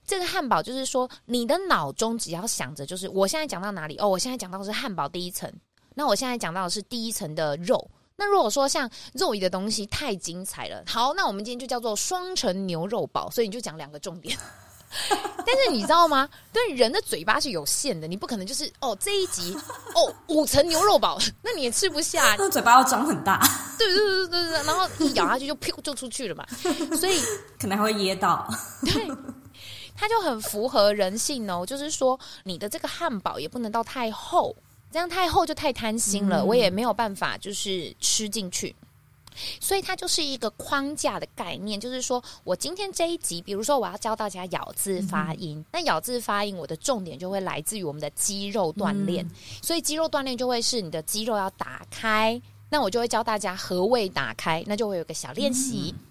[0.08, 3.98] 这个汉堡就是说，你的脑中只要想着，就是我现在讲到哪里？
[3.98, 5.52] 哦，我现在讲到的是汉堡第一层。
[5.94, 7.88] 那我现在讲到的是第一层的肉。
[8.16, 13.30] 那如果说像肉里的东西太精彩了，好，那我们今天就叫做双层牛肉堡。
[13.30, 14.36] 所以你就讲两个重点。
[15.44, 16.26] 但是你知道吗？
[16.50, 19.54] 对，人的嘴巴是有限的，你不可能就是哦这一集
[19.94, 22.34] 哦五层牛肉堡，那你也吃不下。
[22.38, 23.38] 那嘴巴要张很大，
[23.76, 26.46] 对对对对对，然后一咬下去就噗 就出去了嘛，
[26.96, 27.20] 所以
[27.60, 28.48] 可能还会噎到。
[28.80, 29.06] 对，
[30.00, 34.54] 它就很符合人性哦，就是说你的这个汉堡也不能到太厚，
[34.92, 38.76] 这样太厚就太贪心了，嗯、我也没有办法就是吃进去。
[39.60, 49.30] 所以它就是一个框架的概念，就是说我今天这一集，比如说我要教大家咬字发音，嗯、那咬字发音我的重点就会来自于我们的肌肉锻炼，嗯、
[49.62, 55.94] 所以肌肉锻炼就会是你的肌肉要打开，那我就会教大家何谓打开，那就会有个小练习。
[55.96, 56.04] 嗯、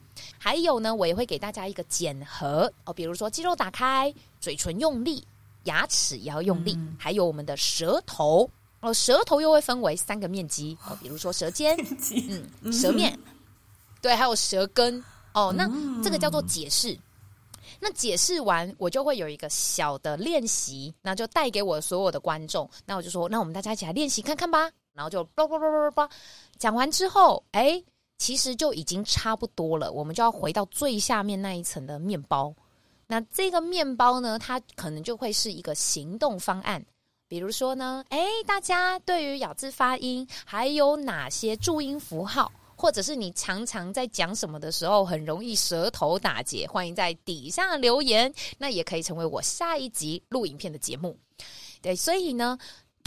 [0.48, 5.22] 还有呢，我也会给大家一个检核哦，比如说肌肉打开，嘴唇用力，
[5.66, 8.50] 牙齿也要用力，嗯、还有我们的舌头。
[8.80, 11.78] 哦，舌头又会分为三个面积哦，比如说舌尖，
[12.62, 13.20] 嗯，舌面，
[14.02, 15.54] 对，还有舌根哦。
[15.54, 15.70] 那
[16.02, 16.98] 这个叫做解释。
[17.78, 22.70] 那解释完，我就会有一个小的练习，那就带给我所有的观众。
[22.86, 24.72] 那我就说，那我们大家一起来练习看看吧。
[24.94, 26.10] 然后就叭叭叭叭叭，
[26.58, 27.84] 讲完之后，哎，
[28.18, 29.92] 其实就已经差不多了。
[29.92, 32.54] 我们就要回到最下面那一层的面包。
[33.08, 36.84] 那这个面包呢，它可能就会是一个行动方案。
[37.28, 51.18] 比如说呢，诶，大家对于咬字发音还有哪些注音符号，或者是你常常在讲什么的时候很容易舌头打结，欢迎在底下留言，那也可以成为我下一集录影片的节目。
[51.82, 52.58] 对，所以呢。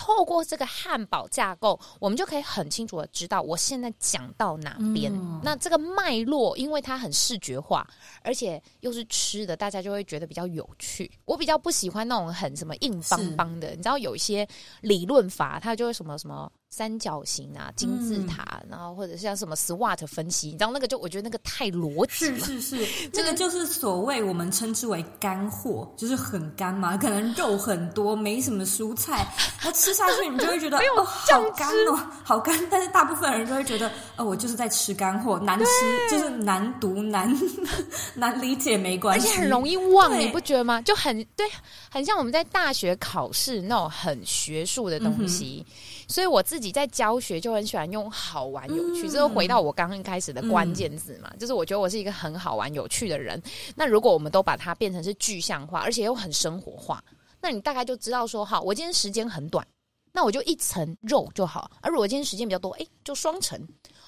[0.00, 5.12] 透过这个汉堡架构，我们就可以很清楚的知道我现在讲到哪边。
[5.12, 7.86] 嗯、那这个脉络，因为它很视觉化，
[8.22, 11.11] 而且又是吃的，大家就会觉得比较有趣。
[11.26, 14.48] 我比较不喜欢那种很什么硬邦邦的，你知道，有一些
[14.80, 22.38] 理论法，它就会什么什么三角形啊、金字塔，嗯、然后或者像什么 SWOT 分析，你知道那个就我觉得那个太逻辑了。
[22.38, 29.26] 是是是， 这个就是所谓我们称之为干货，就是很干嘛，可能肉很多，没什么蔬菜，
[29.58, 32.56] 它吃下去你就会觉得 哦，好干哦，好干。
[32.70, 35.66] 但是大部分人都会觉得，哦，我就是在吃干货，难吃
[36.08, 37.36] 就是难读、难
[38.14, 40.80] 难理解，没关系，而且很容易忘，你不觉得吗？
[40.82, 41.44] 就很对，
[41.90, 45.66] 很像我们在大学考试那种很学术的东西。
[45.68, 45.74] 嗯
[46.11, 53.40] 所以我自己在教学就很喜欢用好玩有趣，这就回到我刚刚开始的关键字嘛，就是我觉得我是一个很好玩有趣的人。
[53.76, 57.02] 那如果我们都把它变成是具象化，而且又很生活化，
[57.40, 59.64] 那你大概就知道说，好，我今天时间很短，
[60.12, 63.56] 那我就一层肉就好；而如果今天时间比较多，哎，就双层。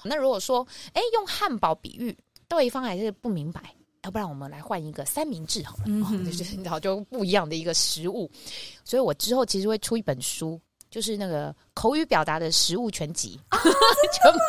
[0.03, 2.13] 那如果说，哎，用汉堡比喻，
[2.49, 3.73] 对方还是不明白，
[4.03, 8.29] 要不然我们来换一个三明治好了，嗯哼，就是然后就不一样的一个食物。
[8.83, 10.59] 所以我之后其实会出一本书。
[10.93, 13.57] 就是那个口语表达的食物全集，啊、
[14.13, 14.39] 全部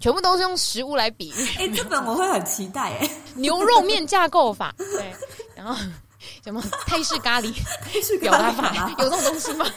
[0.00, 1.46] 全部都是用食物来比喻。
[1.58, 3.10] 哎、欸，这本我会很期待哎。
[3.34, 5.14] 牛肉面架构法， 对，
[5.54, 5.76] 然后
[6.42, 7.52] 什么泰式咖喱，
[7.84, 9.66] 泰式表达法，有这种东西吗？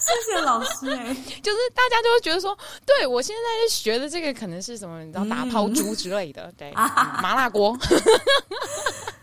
[0.00, 6.90] 谢谢老师哎，就是大家就会觉得说，对我现在学的这个可能是什么，你知道打抛猪之类的，对，嗯、
[7.22, 7.78] 麻辣锅。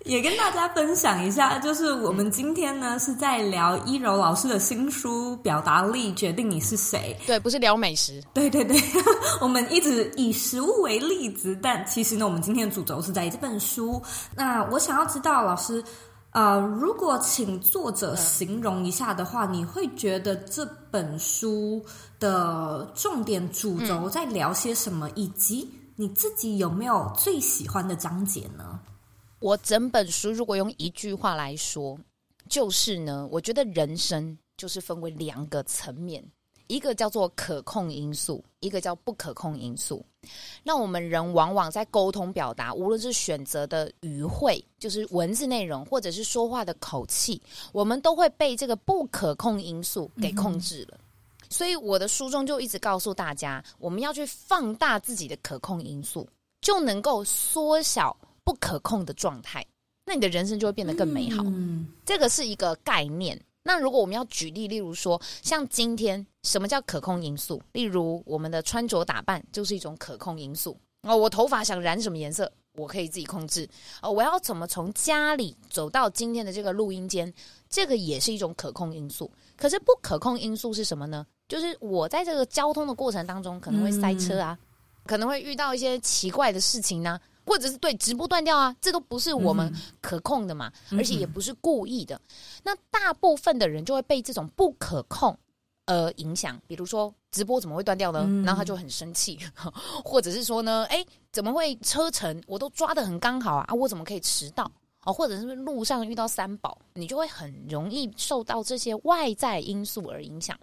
[0.07, 7.15] 也跟大家分享一下，就是我们今天呢是在聊一柔老师的新书《表达力决定你是谁》。
[7.27, 8.23] 对，不是聊美食。
[8.33, 8.81] 对对对，
[9.41, 14.01] 我们一直以食物为例子，但其实呢，我们今天的主轴是在这本书。
[14.33, 15.83] 那我想要知道，老师，
[16.31, 21.83] 呃，如果请作者形容一下的话，你会觉得这本书
[22.17, 25.09] 的重点主轴在聊些什么？
[25.15, 28.79] 以及你自己有没有最喜欢的章节呢？
[29.39, 31.97] 我整本书如果用一句话来说，
[32.49, 36.23] 就是呢，我觉得人生就是分为两个层面，
[36.67, 40.03] 一个叫做可控因素，一个叫不可控因素。
[40.63, 47.39] 那我们人往往在沟通表达，无论是选择的语汇，就是文字内容，或者是说话的口气，
[47.71, 50.97] 我们都会被这个不可控因素给控制了。
[50.97, 56.27] 嗯、所以我的书中就一直告诉大家，我们要去放大自己的可控因素，
[56.59, 58.17] 就能够缩小。
[58.47, 59.65] 不可控的状态，
[60.05, 61.43] 那你的人生就会变得更美好。
[61.47, 63.37] 嗯，这个是一个概念。
[63.61, 67.61] 那如果我们要举例，例如说，像今天什么叫可控因素？
[67.73, 70.77] 例如我们的穿着打扮就是一种可控因素。
[71.01, 73.67] 哦，我头发想染什么颜色，我可以自己控制。
[74.01, 77.31] 哦，我要怎么从家里走到今天的这个录音间，
[77.69, 79.29] 这个也是一种可控因素。
[79.57, 81.27] 可是不可控因素是什么呢？
[81.49, 84.67] 就是我在这个交通的过程当中可能会塞车啊，嗯，
[85.05, 87.21] 可能会遇到一些奇怪的事情呢，啊。
[87.47, 92.15] 或者是对直播断掉啊，这都不是我们可控的嘛，嗯、而且也不是故意的。
[92.17, 92.21] 嗯、
[92.65, 95.35] 那大部分的人就会被这种不可控
[95.85, 98.25] 呃影响，比如说直播怎么会断掉呢？
[98.27, 99.39] 嗯、然后他就很生气，
[100.03, 103.65] 或者是说呢，哎，怎么会车程我都抓的很刚好啊？
[103.69, 104.69] 啊，我怎么可以迟到？
[105.05, 110.59] 哦，或者是路上遇到三宝，你就会很容易受到这些外在因素而影响。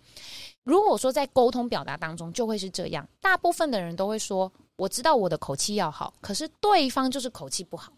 [0.64, 4.52] 如果说在沟通表达当中，就会是这样，大部分的人都会说。
[4.76, 7.92] 我知道我的口气要好，可是对方就是口气不好。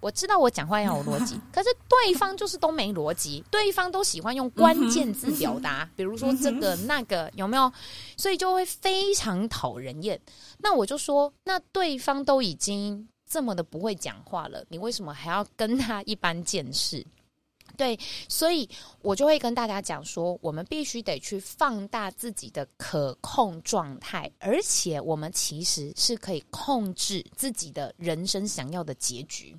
[0.00, 3.44] 我知道我讲话要有逻辑， 可是对方就是都没逻辑。
[3.52, 7.72] 对方都喜欢用关键字表达，比如说这个那个，有没有？
[8.16, 10.20] 所以就会非常讨人厌。
[10.58, 17.06] 那我就说，那对方都已经这么的不会讲话了，你为什么还要跟他一般见识？
[17.82, 18.68] 对，所以
[19.00, 29.58] 我就会跟大家讲说，我们必须得去放大自己的可控状态，而且我们其实是可以控制自己的人生想要的结局。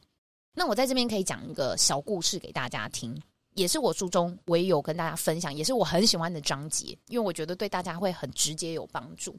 [0.53, 3.13] 那我在这边可以讲一个小故事给大家听，
[3.55, 9.37] 也是我书中我也有跟大家分享，也是我很喜欢的章节，因为我觉得对大家会很直接有帮助。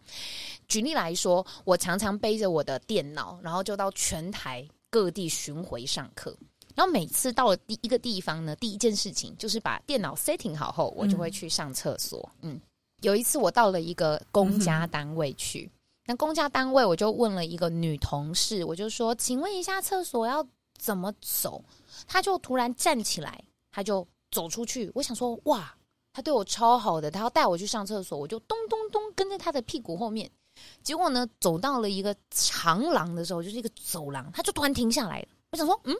[0.68, 6.36] 举例来说，我常常背着我的电脑，然后就到全台各地巡回上课。
[6.74, 12.28] 然后每次到了第一个地方呢，第一件事情就是把电脑 setting 好后，我就会去上厕所。
[12.42, 12.60] 嗯，
[13.02, 15.70] 有一次我到了一个公家单位去，
[16.06, 20.44] 那公家单位我就问了一个女同事，我就说：“请问一下厕所要
[20.76, 21.64] 怎么走？”
[22.08, 24.90] 她就突然站起来，她就走出去。
[24.94, 25.72] 我想说：“哇，
[26.12, 30.28] 她对我超好的，她要带我去上厕所。”我就咚咚咚跟在她的屁股后面。
[30.82, 35.28] 结果呢，走到了一个长廊的时候，就是一个走廊，她就突然停下来了。
[35.52, 35.94] 我想说：“嗯。”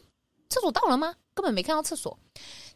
[0.55, 1.13] 厕所到了吗？
[1.35, 2.17] 根本没看到厕所，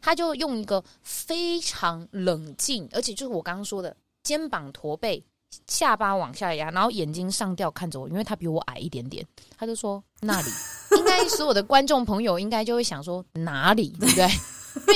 [0.01, 5.23] 他就用一个非常冷静，而且就是我刚刚说的，肩膀驼背，
[5.69, 9.25] 下巴往下压，然后眼睛上吊看着我，因为他比我矮一点点，
[9.57, 10.51] 他就说那里，
[10.99, 14.29] 应该所有的观众朋友应该就会想说哪里， 对不对？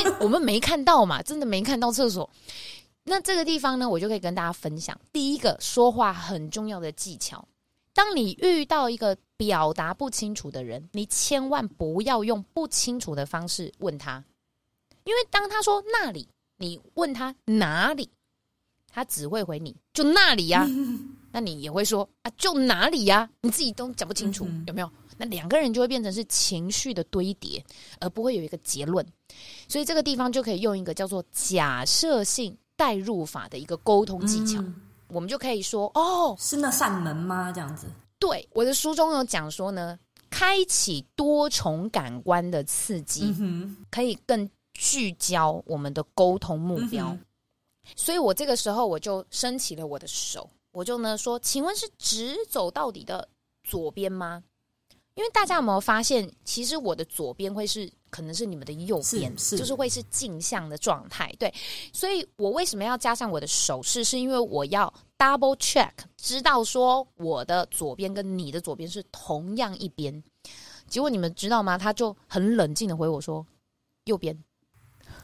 [0.00, 2.28] 因为我们没看到嘛，真的没看到厕所。
[3.04, 7.46] 那这个地方呢，我就可以跟大家分享第一个说话很重要的技巧。
[7.94, 14.24] 当你遇到一个表达不清楚的人，你千万不要用不清楚的方式问他，
[15.04, 16.28] 因为当他说那里，
[16.58, 18.08] 你问他哪里，
[18.88, 20.68] 他只会回你就那里呀、啊。
[21.34, 23.30] 那你也会说啊，就哪里呀、啊？
[23.40, 24.90] 你自己都讲不清楚，有没有？
[25.16, 27.64] 那两个人就会变成是情绪的堆叠，
[28.00, 29.06] 而不会有一个结论。
[29.66, 34.60] 所以这个地方就可以用一个叫做假设性代入法的一个沟通技巧。
[34.60, 34.74] 嗯、
[35.12, 37.52] 我们就可以说，哦，是那扇门吗？
[37.52, 37.86] 这样子。
[38.18, 39.98] 对，我的书中有讲说呢，
[40.30, 47.08] 开启多重感官的刺激，嗯、可以更聚焦我们的沟通目标。
[47.08, 47.20] 嗯、
[47.94, 53.28] 所以我这个时候我就伸起了我的手，我就呢说，请问是直走到底的
[53.64, 54.42] 左边吗？
[55.14, 61.30] 因为大家有没有发现，其实我的左边会是可能是你们的右边，就是会是镜像的状态。
[61.38, 61.52] 对，
[61.92, 64.02] 所以我为什么要加上我的手势？
[64.02, 70.22] 是因为我要 double check，知道说我的左边跟你的左边是同样一边。
[70.88, 71.76] 结果你们知道吗？
[71.76, 73.46] 他就很冷静的回我说
[74.04, 74.42] 右边。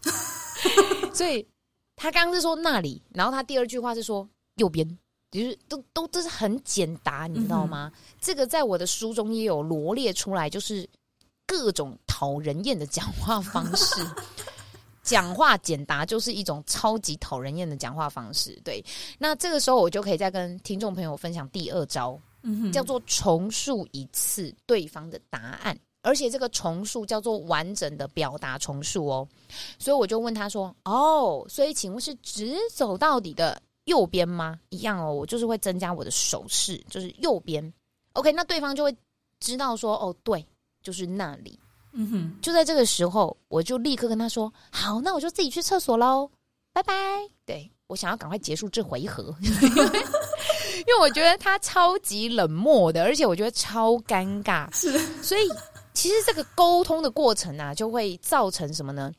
[1.15, 1.49] 所以
[1.97, 4.99] 他刚刚是说那里，然后他第二句话是说右边。
[5.31, 7.93] 就是都都都是很简答，你知道吗？
[7.95, 10.89] 嗯、这个在我的书中也有罗列出来，就是
[11.47, 14.03] 各种讨人厌的讲话方式。
[15.03, 18.61] 讲话简答就是一种超级讨人厌的讲话方式。
[18.63, 18.85] 对，
[19.19, 29.27] 那这个时候我就可以再跟听众朋友分享第二招，嗯、叫做重述一次对方的答案，而且这个重述叫做完整的表达重述哦。
[29.79, 34.59] 所以我就问他说：“哦，所以请问是直走到底的？”右边吗？
[34.69, 37.73] 一样哦，我就是会增加我的手势，就是右边。
[38.13, 38.97] OK，那对方就会
[39.41, 40.47] 知道说，哦，对，
[40.83, 41.59] 就是那里。
[41.93, 46.31] 嗯哼，就在这个时候，我就立刻跟他说，好，那我就自己去厕所喽，
[46.73, 46.95] 拜拜。
[47.47, 54.71] 对，我想要赶快结束这回合， 因为我觉得他超级冷漠的，而且我觉得超尴尬。
[54.77, 55.49] 是，所以
[55.95, 59.11] 其实这个沟通的过程啊，就会造成什么呢？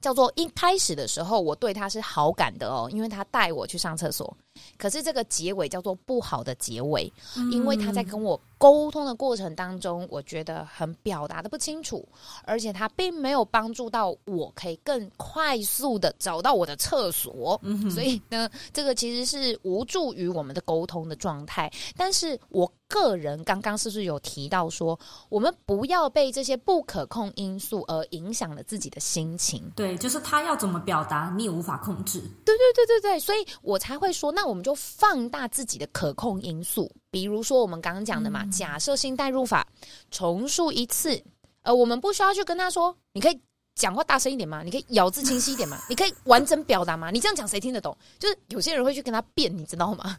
[0.00, 4.36] 叫做一开始的时候，我对他是好感的哦，因为他带我去上厕所。
[4.78, 7.12] 可是这个结尾叫做不好的结尾，
[7.52, 12.06] 因为他在跟我沟通的过程当中，我觉得很表达的不清楚，
[12.44, 17.58] 而且他并没有帮助到我可以更快速的找到我的厕所。
[17.62, 17.90] 嗯。
[17.90, 21.70] 所以呢，这个其实是无助于我们的沟通的状态。
[21.96, 24.98] 但是我个人刚刚是不是有提到说，
[25.28, 29.70] 我们不要被这些不可控因素而影响了自己的心情？
[29.76, 32.20] 对，就是他要怎么表达，你也无法控制。
[32.44, 39.66] 对对对对对，所以我才会说，那我们就放大自己的可控因素，比如说我们刚刚讲的嘛，嗯、假设性代入法，
[40.10, 41.22] 重述一次，
[41.62, 43.40] 呃，我们不需要去跟他说，你可以
[43.74, 44.62] 讲话大声一点吗？
[44.62, 45.78] 你可以咬字清晰一点吗？
[45.90, 47.10] 你可以完整表达吗？
[47.10, 47.96] 你这样讲谁听得懂？
[48.18, 50.18] 就是有些人会去跟他辩，你知道吗？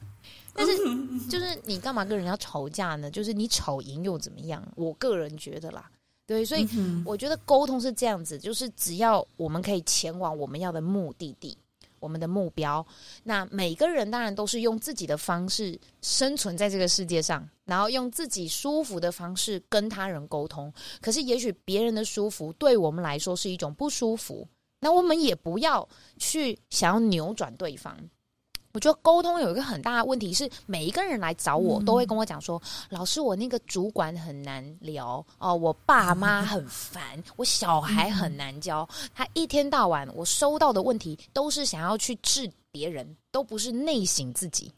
[0.54, 0.76] 但是
[1.30, 3.12] 就是你干嘛跟人家吵架呢？
[3.12, 4.64] 就是你吵赢又怎么样？
[4.76, 5.90] 我个人觉得啦，
[6.26, 6.68] 对，所以
[7.06, 11.58] 我觉得沟通是这样子，就是只要我们可以前往我们要的目的地。
[12.00, 12.86] 我们的目标，
[13.24, 20.74] 那每个人当然都是用自己的方式生存在这个世界上，然后用自己舒服的方式跟他人沟通。
[21.02, 24.48] 可是，也许别人的舒服对我们来说是一种不舒服，
[24.80, 25.88] 那我们也不要
[26.18, 27.98] 去想要扭转对方。
[28.78, 32.62] 我觉得沟通有一个很大的问题是，每一个人来找我都会跟我讲说
[32.92, 37.02] ：“嗯、老师，我那个主管很难聊哦，我爸妈很烦，
[37.38, 38.88] 我小孩很难教。
[39.16, 44.72] 他一天到晚，我收到的问题都是想要去治别人，都不是内省自己。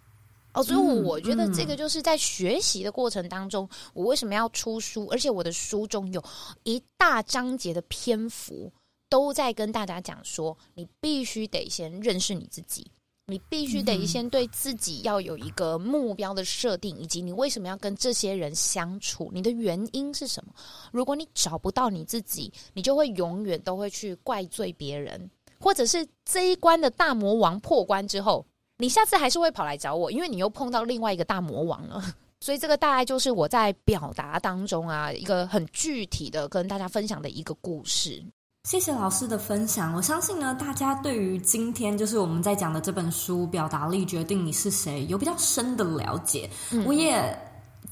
[0.53, 5.09] 哦，所以我觉得这个就是在学习的过程当中，我为什么要出书？
[5.11, 6.23] 而且我的书中有
[6.63, 8.71] 一大章节的篇幅
[9.09, 12.89] 都在跟大家讲说，你必须得先认识你自己。”
[13.29, 20.51] 你必须得先对自己要有一个目标的设定，以及你为什么要跟这些人相处，你的原因是什么？
[20.91, 28.45] 如果你找不到你自己，你就会永远都会去怪罪别人，或者是这一关的大魔王破关之后，
[28.77, 32.03] 你下次还是会跑来找我，因为你又碰到另外一个大魔王了。
[32.41, 38.23] 所以这个大概就是我在表达当中啊，一个很具体的跟大家分享的一个故事。
[38.63, 39.93] 谢谢老师的分享。
[39.95, 46.49] 我相信呢，大家对于今天就是我们在讲的这本书《表达力决定你是谁》有比较深的了解。
[46.71, 47.35] 嗯、我也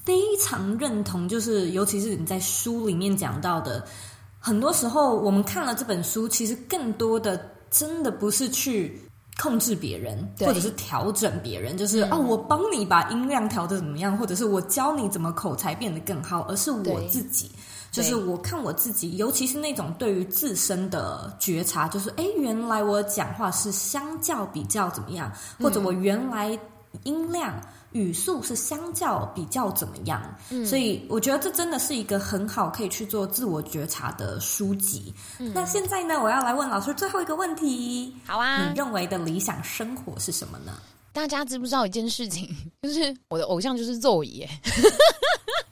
[0.04, 3.84] 非常认同，就是尤其是你在书里面讲到的，
[4.40, 9.02] 很多时候我们看了这本书，其实更多的真的不是去
[9.42, 17.50] 控制别人，或者是调整别人，就是、嗯、哦，我帮你把音量调的怎么样，或者是我教你怎么口才变得更好，而是我自己。
[17.92, 26.58] 就是我看我自己，尤其是那种对于自身的觉察，就是哎，原来我讲话是相较比较怎么样，或者我原来
[27.04, 27.54] 音量。
[27.94, 30.22] 语速是相较比较怎么样？
[30.52, 35.12] 嗯，所以我觉得这真的是一个很好可以去做自我觉察的书籍。
[35.40, 38.14] 嗯，那现在呢，我要来问老师最后一个问题。
[38.26, 40.74] 好啊，你认为的理想生活是什么呢？
[41.14, 42.54] 大家知不知道一件事情？
[42.84, 44.46] 就是我的偶像就是 Zoe。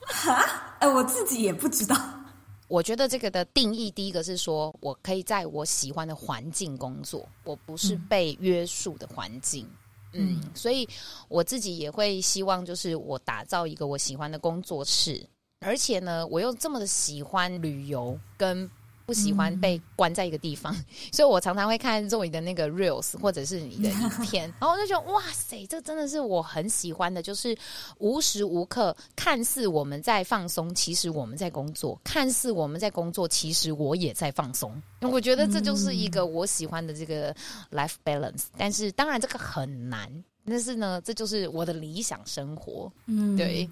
[0.06, 1.96] 哈，哎，我自己也不知道。
[2.68, 9.66] 我觉得这个的定义，第一个是说我可以在我喜欢的环境工作，我不是被约束的环境。
[10.12, 10.88] 嗯嗯，所以
[11.28, 15.24] 我自己也会希望，就是我打造一个我喜欢的工作室，
[15.60, 18.70] 而且呢，我又这么的喜欢旅游跟。
[19.06, 27.56] 不喜欢被关在一个地方，嗯、 所以我常常会看 Zoe 的那个 Reels 或者是你的影片， 然后我就觉得哇塞，这真的是我很喜欢的，就是
[27.98, 34.82] 无时无刻看似我们在放松，其实我们在工作；看似我们在工作，其实我也在放松。
[35.02, 37.32] 我觉得这就是一个我喜欢的这个
[37.70, 40.10] life balance，但是当然这个很难，
[40.44, 42.92] 但是呢，这就是我的理想生活。
[43.06, 43.68] 嗯，对，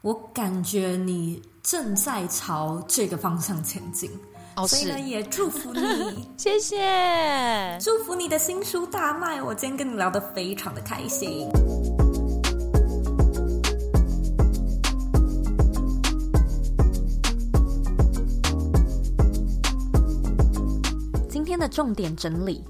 [0.00, 4.10] 我感觉你正在朝这个方向前进。
[4.66, 9.42] 所以呢，也祝福你， 谢谢，祝福你的新书大卖。
[9.42, 11.48] 我今天跟你聊得非常的开心。
[21.28, 22.64] 今天的重点整理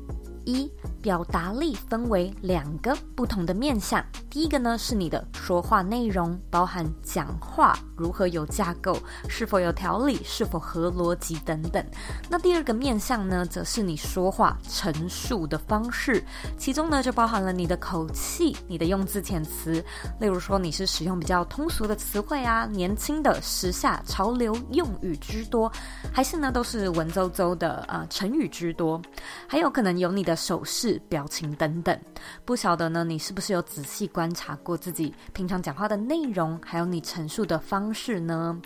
[0.44, 0.70] 一。
[1.00, 4.04] 表达力分为两个不同的面向，
[4.38, 8.96] 第一个呢是你的说话内容，包含讲话如何有架构，
[9.28, 11.84] 是否有条理，是否合逻辑等等。
[12.30, 16.22] 那第二个面向呢，则是你说话陈述的方式，
[16.56, 19.84] 其中呢就包含了你的口气、你的用字遣词，
[20.20, 25.68] 例如说你是使用比较通俗的词汇啊，年轻的时下潮流用语居多，
[26.12, 29.02] 还是呢都是文绉绉的啊、成语居多，
[29.48, 31.02] 还有可能有你的手势。
[31.08, 31.98] 表情等等，
[32.44, 38.60] 不晓得呢，你是不是有仔细观观察过自己平常讲话的内容，还有你陈述的方式呢？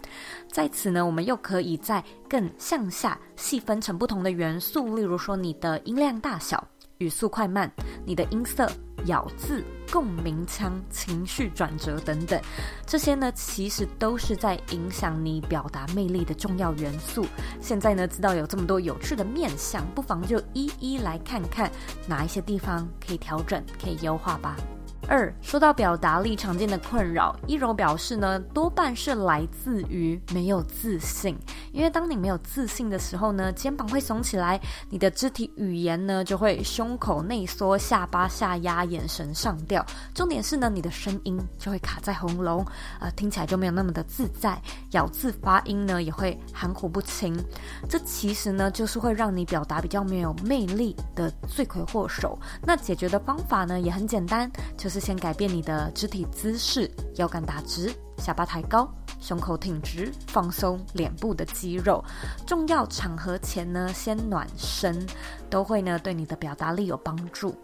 [0.51, 6.67] 在此呢，我们又可以再更向下细分成不同的元素，例如说你的音量大小。
[6.99, 7.71] 语速快慢、
[8.05, 8.71] 你的音色、
[9.07, 12.41] 咬字、共鸣腔、情绪转折等等，
[12.87, 17.25] 这些呢，其实都是在影响你表达魅力的重要元素。
[17.61, 21.71] 现在呢，知道有这么多有趣的面向，不妨就一一来看看
[22.07, 24.57] 哪一些地方可以调整、可以优化吧。
[25.09, 31.37] 二，说到表达力常见的困扰，一柔表示呢，多半是来自于没有自信。
[31.73, 39.85] 因为当你没有自信的时候呢，肩膀会耸起来，你的肢体语言呢就会胸口内缩、下巴下压、眼神上吊。
[40.15, 42.65] 重点是呢，你的声音就会卡在喉咙，
[43.01, 44.61] 啊、听起来就没有那么的自在，
[44.93, 47.37] 咬字发音呢也会含糊不清。
[47.89, 52.39] 这其实呢，就是会让你表达比较没有魅力的罪魁祸首。
[52.63, 54.92] 那解决的方法呢，也很简单，就。
[54.93, 58.87] 是先改变你的肢体姿势，腰杆打直，下巴抬高，
[59.23, 62.05] 胸口挺直，放松脸部的肌肉。
[62.47, 65.07] 重要场合前呢，先暖身，
[65.49, 67.55] 都会呢对你的表达力有帮助。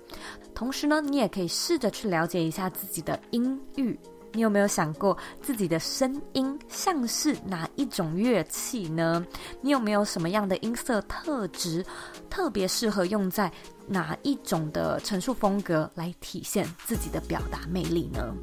[0.54, 3.98] 同时呢，你也可以试着去了解一下自己的音域。
[4.32, 9.22] 你有没有想过自己的声音像是哪一种乐器呢？
[9.60, 11.84] 你有没有什么样的音色特质，
[12.30, 13.52] 特别适合用在
[13.88, 18.34] 哪一种的陈述风格来体现自己的表达魅力呢？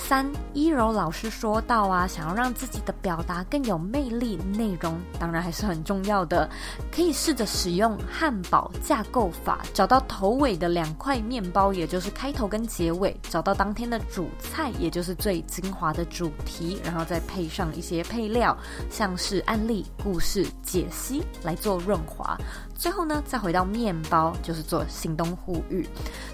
[0.00, 0.24] 三，
[0.54, 6.48] 一柔老师说到啊，想要让自己的表达更有魅力，内容当然还是很重要的。
[6.92, 18.56] 可以试着使用汉堡架构法，找到头尾的两块面包，也就是开头跟结尾，找到当天的主菜，也就是最精华的主题，然后再配上一些配料，
[18.88, 22.38] 像是案例、故事、解析来做润滑。
[22.78, 25.84] 最后呢，再回到面包，就是做行动呼吁。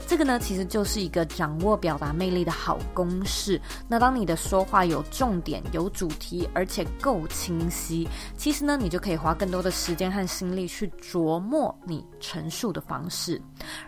[0.06, 3.58] 这个呢，其实就是一个掌握表达魅力的好公式。
[3.88, 13.40] 那当你的说话有重点、有主题，而且够清晰，其实呢，你就可以花更多的时间和心力去琢磨你陈述的方式。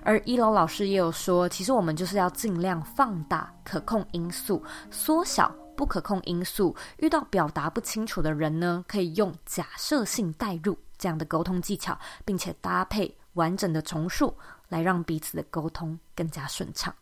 [0.03, 6.75] 而一楼老师也有说，其实我们就是要尽量放大可控因素，缩小不可控因素。
[6.99, 10.77] 遇到表达不清楚的人呢，可以用假设性代入。
[10.99, 14.35] 这样的沟通技巧，并且搭配完整的重述，
[14.71, 16.95] 来让彼此的沟通更加顺畅。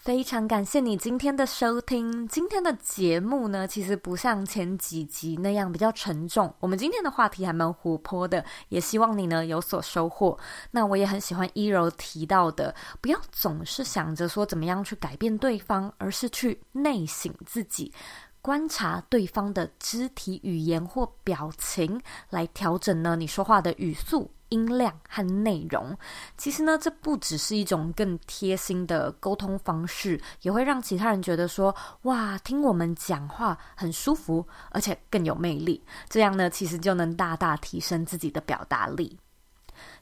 [0.00, 2.26] 非常感谢你今天的收听。
[2.26, 6.50] 今天的节目呢，其实不像前几集那样比较沉重。
[6.58, 10.38] 我们今天的话题还蛮活泼的，也希望你呢有所收获。
[10.70, 17.92] 那我也很喜欢一柔提到的，不要总是想着说怎么样去改变对方，而是去内省自己。
[18.40, 24.30] 观察对方的肢体语言或表情，来调整呢你说话的语速。
[24.50, 25.96] 音量和内容，
[26.36, 35.82] 其实呢，这不只是一种更贴心的沟通方式，也会让其他人觉得说，哇，听我们讲话很舒服，而且更有魅力。
[36.08, 39.18] 这样呢，其实就能大大提升自己的表达力。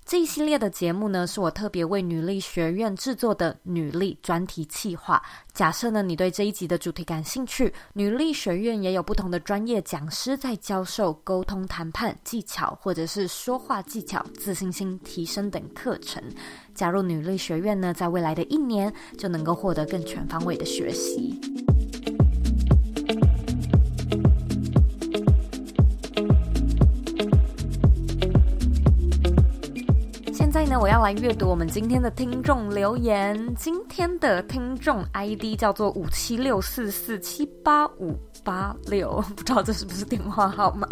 [0.09, 5.23] 这一系列的节目呢，是我特别为女力学院制作的女力专题企划。
[5.53, 16.23] 假设呢，你对这一集的主题感兴趣，女力学院也有不同的专业讲师在教授沟通谈判技巧，或者是说话技巧、自信心提升等课程。
[16.75, 21.39] 加入女力学院呢，在未来的一年就能够获得更全方位的学习。
[30.49, 33.55] 现在呢我要来阅读我们今天的听众留言。
[33.55, 40.89] 今天的听众 ID 叫做五七六四四七八五八六， 不知道这是不是电话号码？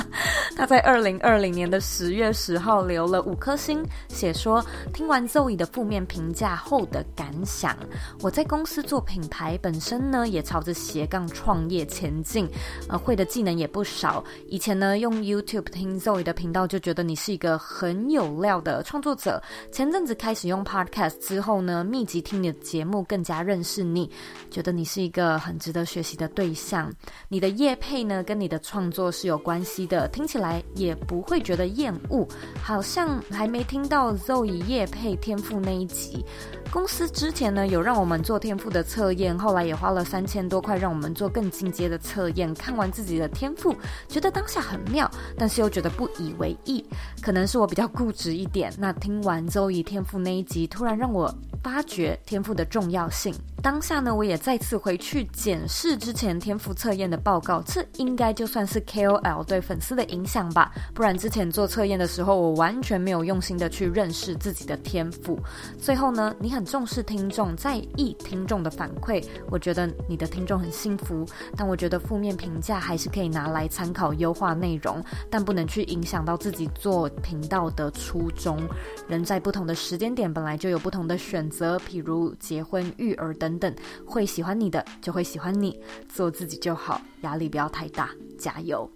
[0.55, 7.75] 他在二零二零年的十月十号留了五颗星，写说听完 Zoe 的负面评价后的感想。
[8.21, 12.47] 我在公司做品牌，本身呢也朝着斜杠创业前进，
[12.91, 14.23] 呃，会的技能也不少。
[14.49, 19.43] 以前呢用 YouTube 听 Zoe 的频道，就觉得你是一个很有料的创作者。
[19.71, 24.11] 前阵子开始用 Podcast 之后呢，密集听你的节目，更加认识你，
[24.51, 26.93] 觉得你是一个很值得学习的对象。
[27.29, 32.27] 你的夜配呢，跟你的创作是有关系的，听起来也不会觉得厌恶。
[32.63, 36.25] 好像还没听到 Zoe 业配天赋那一集。
[36.71, 42.53] 公司之前呢有让我们做天赋的测验，后来也花了三千多块让我们做更进阶的测验。
[42.55, 43.75] 看完自己的天赋，
[44.09, 46.85] 觉得当下很妙，但是又觉得不以为意。
[47.23, 48.73] 可能是我比较固执一点。
[48.79, 53.35] 那听完 Zoe 天赋那一集，突然让我发觉天赋的重要性。
[53.63, 60.71] 当下呢，我也再次回去检视之前天赋测验的报告，这应该就算是 KOL 对粉丝的影响吧。
[60.95, 65.41] 不然之前做测验的时候，我完全没有用心的去认识自己的天赋。
[65.81, 71.27] 最后呢，你很重视听众，在意听众的反馈，我觉得你的听众很幸福。
[71.55, 78.59] 但我觉得负面评价还是可以拿来参考优化内容，但不能去影响到自己做频道的初衷。
[79.07, 83.59] 人在不同的时间点本来就有不同的选择，譬如结婚、育儿等。
[83.59, 83.75] 等
[84.07, 85.79] 会喜欢你的就会喜欢你，
[86.09, 88.91] 做自己就好，压力不要太大，加油。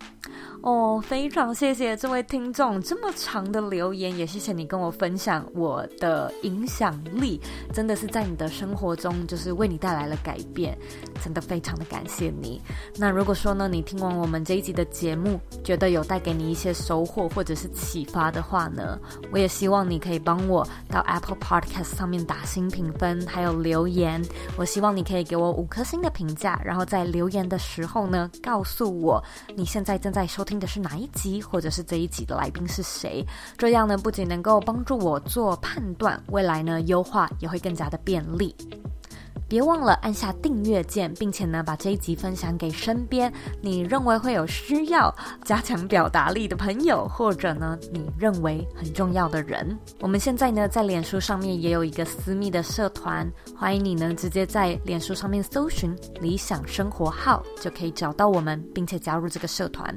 [0.62, 7.40] 哦，非常谢谢这位听众这么长的留言，也谢谢你跟我分享我的影响力，
[7.72, 10.76] 真的是在你的生活中就是为你带来了改变，
[11.24, 12.61] 真的非常的感谢你。
[12.94, 18.98] 那如果说呢，你听完我们这一集的节目，觉得有带给你一些收获或者是启发的话呢，
[19.32, 24.22] 我也希望你可以帮我到 Apple Podcast 上面打新评分，还有留言。
[24.58, 29.24] 我希望你可以给我五颗星的评价，然后在留言的时候呢，告诉我
[29.56, 30.61] 你现在正在收听。
[30.61, 33.26] 的是哪一集，或者是这一集的来宾是谁？
[33.57, 38.55] 这样呢，不仅能够帮助我做判断，未来呢，优化也会更加的便利。
[39.48, 43.32] 别忘了按下订阅键，并且呢，把这一集分享给身边
[43.62, 45.12] 你认为会有需要
[45.44, 49.76] 加强表达力的朋友，或者呢，你认为很重要的人。
[50.01, 53.26] 我们现在呢，在脸书上面也有一个私密的社团，
[53.57, 59.92] 欢迎你呢，直接在脸书上面搜寻“理想生活号”，就可以找到我们，并且加入这个社团。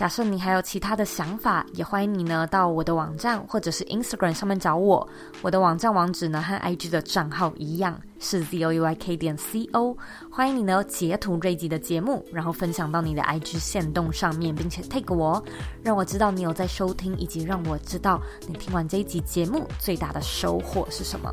[0.00, 5.06] 假设你还有其他的想法，也欢迎你呢到我的网站或者是 Instagram 上面找我。
[5.42, 9.94] 我的网站网址呢和 IG 的账号一样，是 zoyk 点 co。
[10.32, 15.44] 欢迎你呢截图这一集的节目，然后分享到你的 IG 线动上面，并且 tag 我，
[15.82, 21.30] 让我知道你有在收听，以及让我知道你听完这一集节目最大的收获是什么。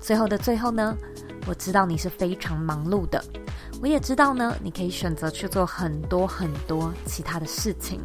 [0.00, 0.96] 最后的最后呢，
[1.46, 3.24] 我知道你是非常忙碌的。
[3.82, 8.00] 我也知道呢，你可以选择去做很多很多其他的事情，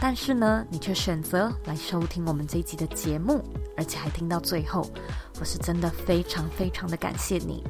[0.00, 3.42] 但是呢，你却选择来收听我们这一集的节目，
[3.76, 4.88] 而且还听到最后，
[5.40, 7.64] 我是真的非常非常的感谢你。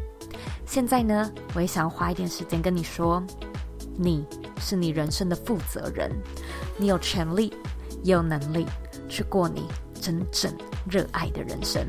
[0.66, 3.24] 现在呢，我也想要花一点时间跟你说，
[3.96, 4.26] 你
[4.60, 6.12] 是你人生的负责人，
[6.76, 7.54] 你有权利，
[8.02, 8.66] 也有能力
[9.08, 9.66] 去过你
[9.98, 10.52] 真正
[10.86, 11.82] 热爱的人生。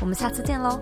[0.00, 0.80] 我们下次见喽。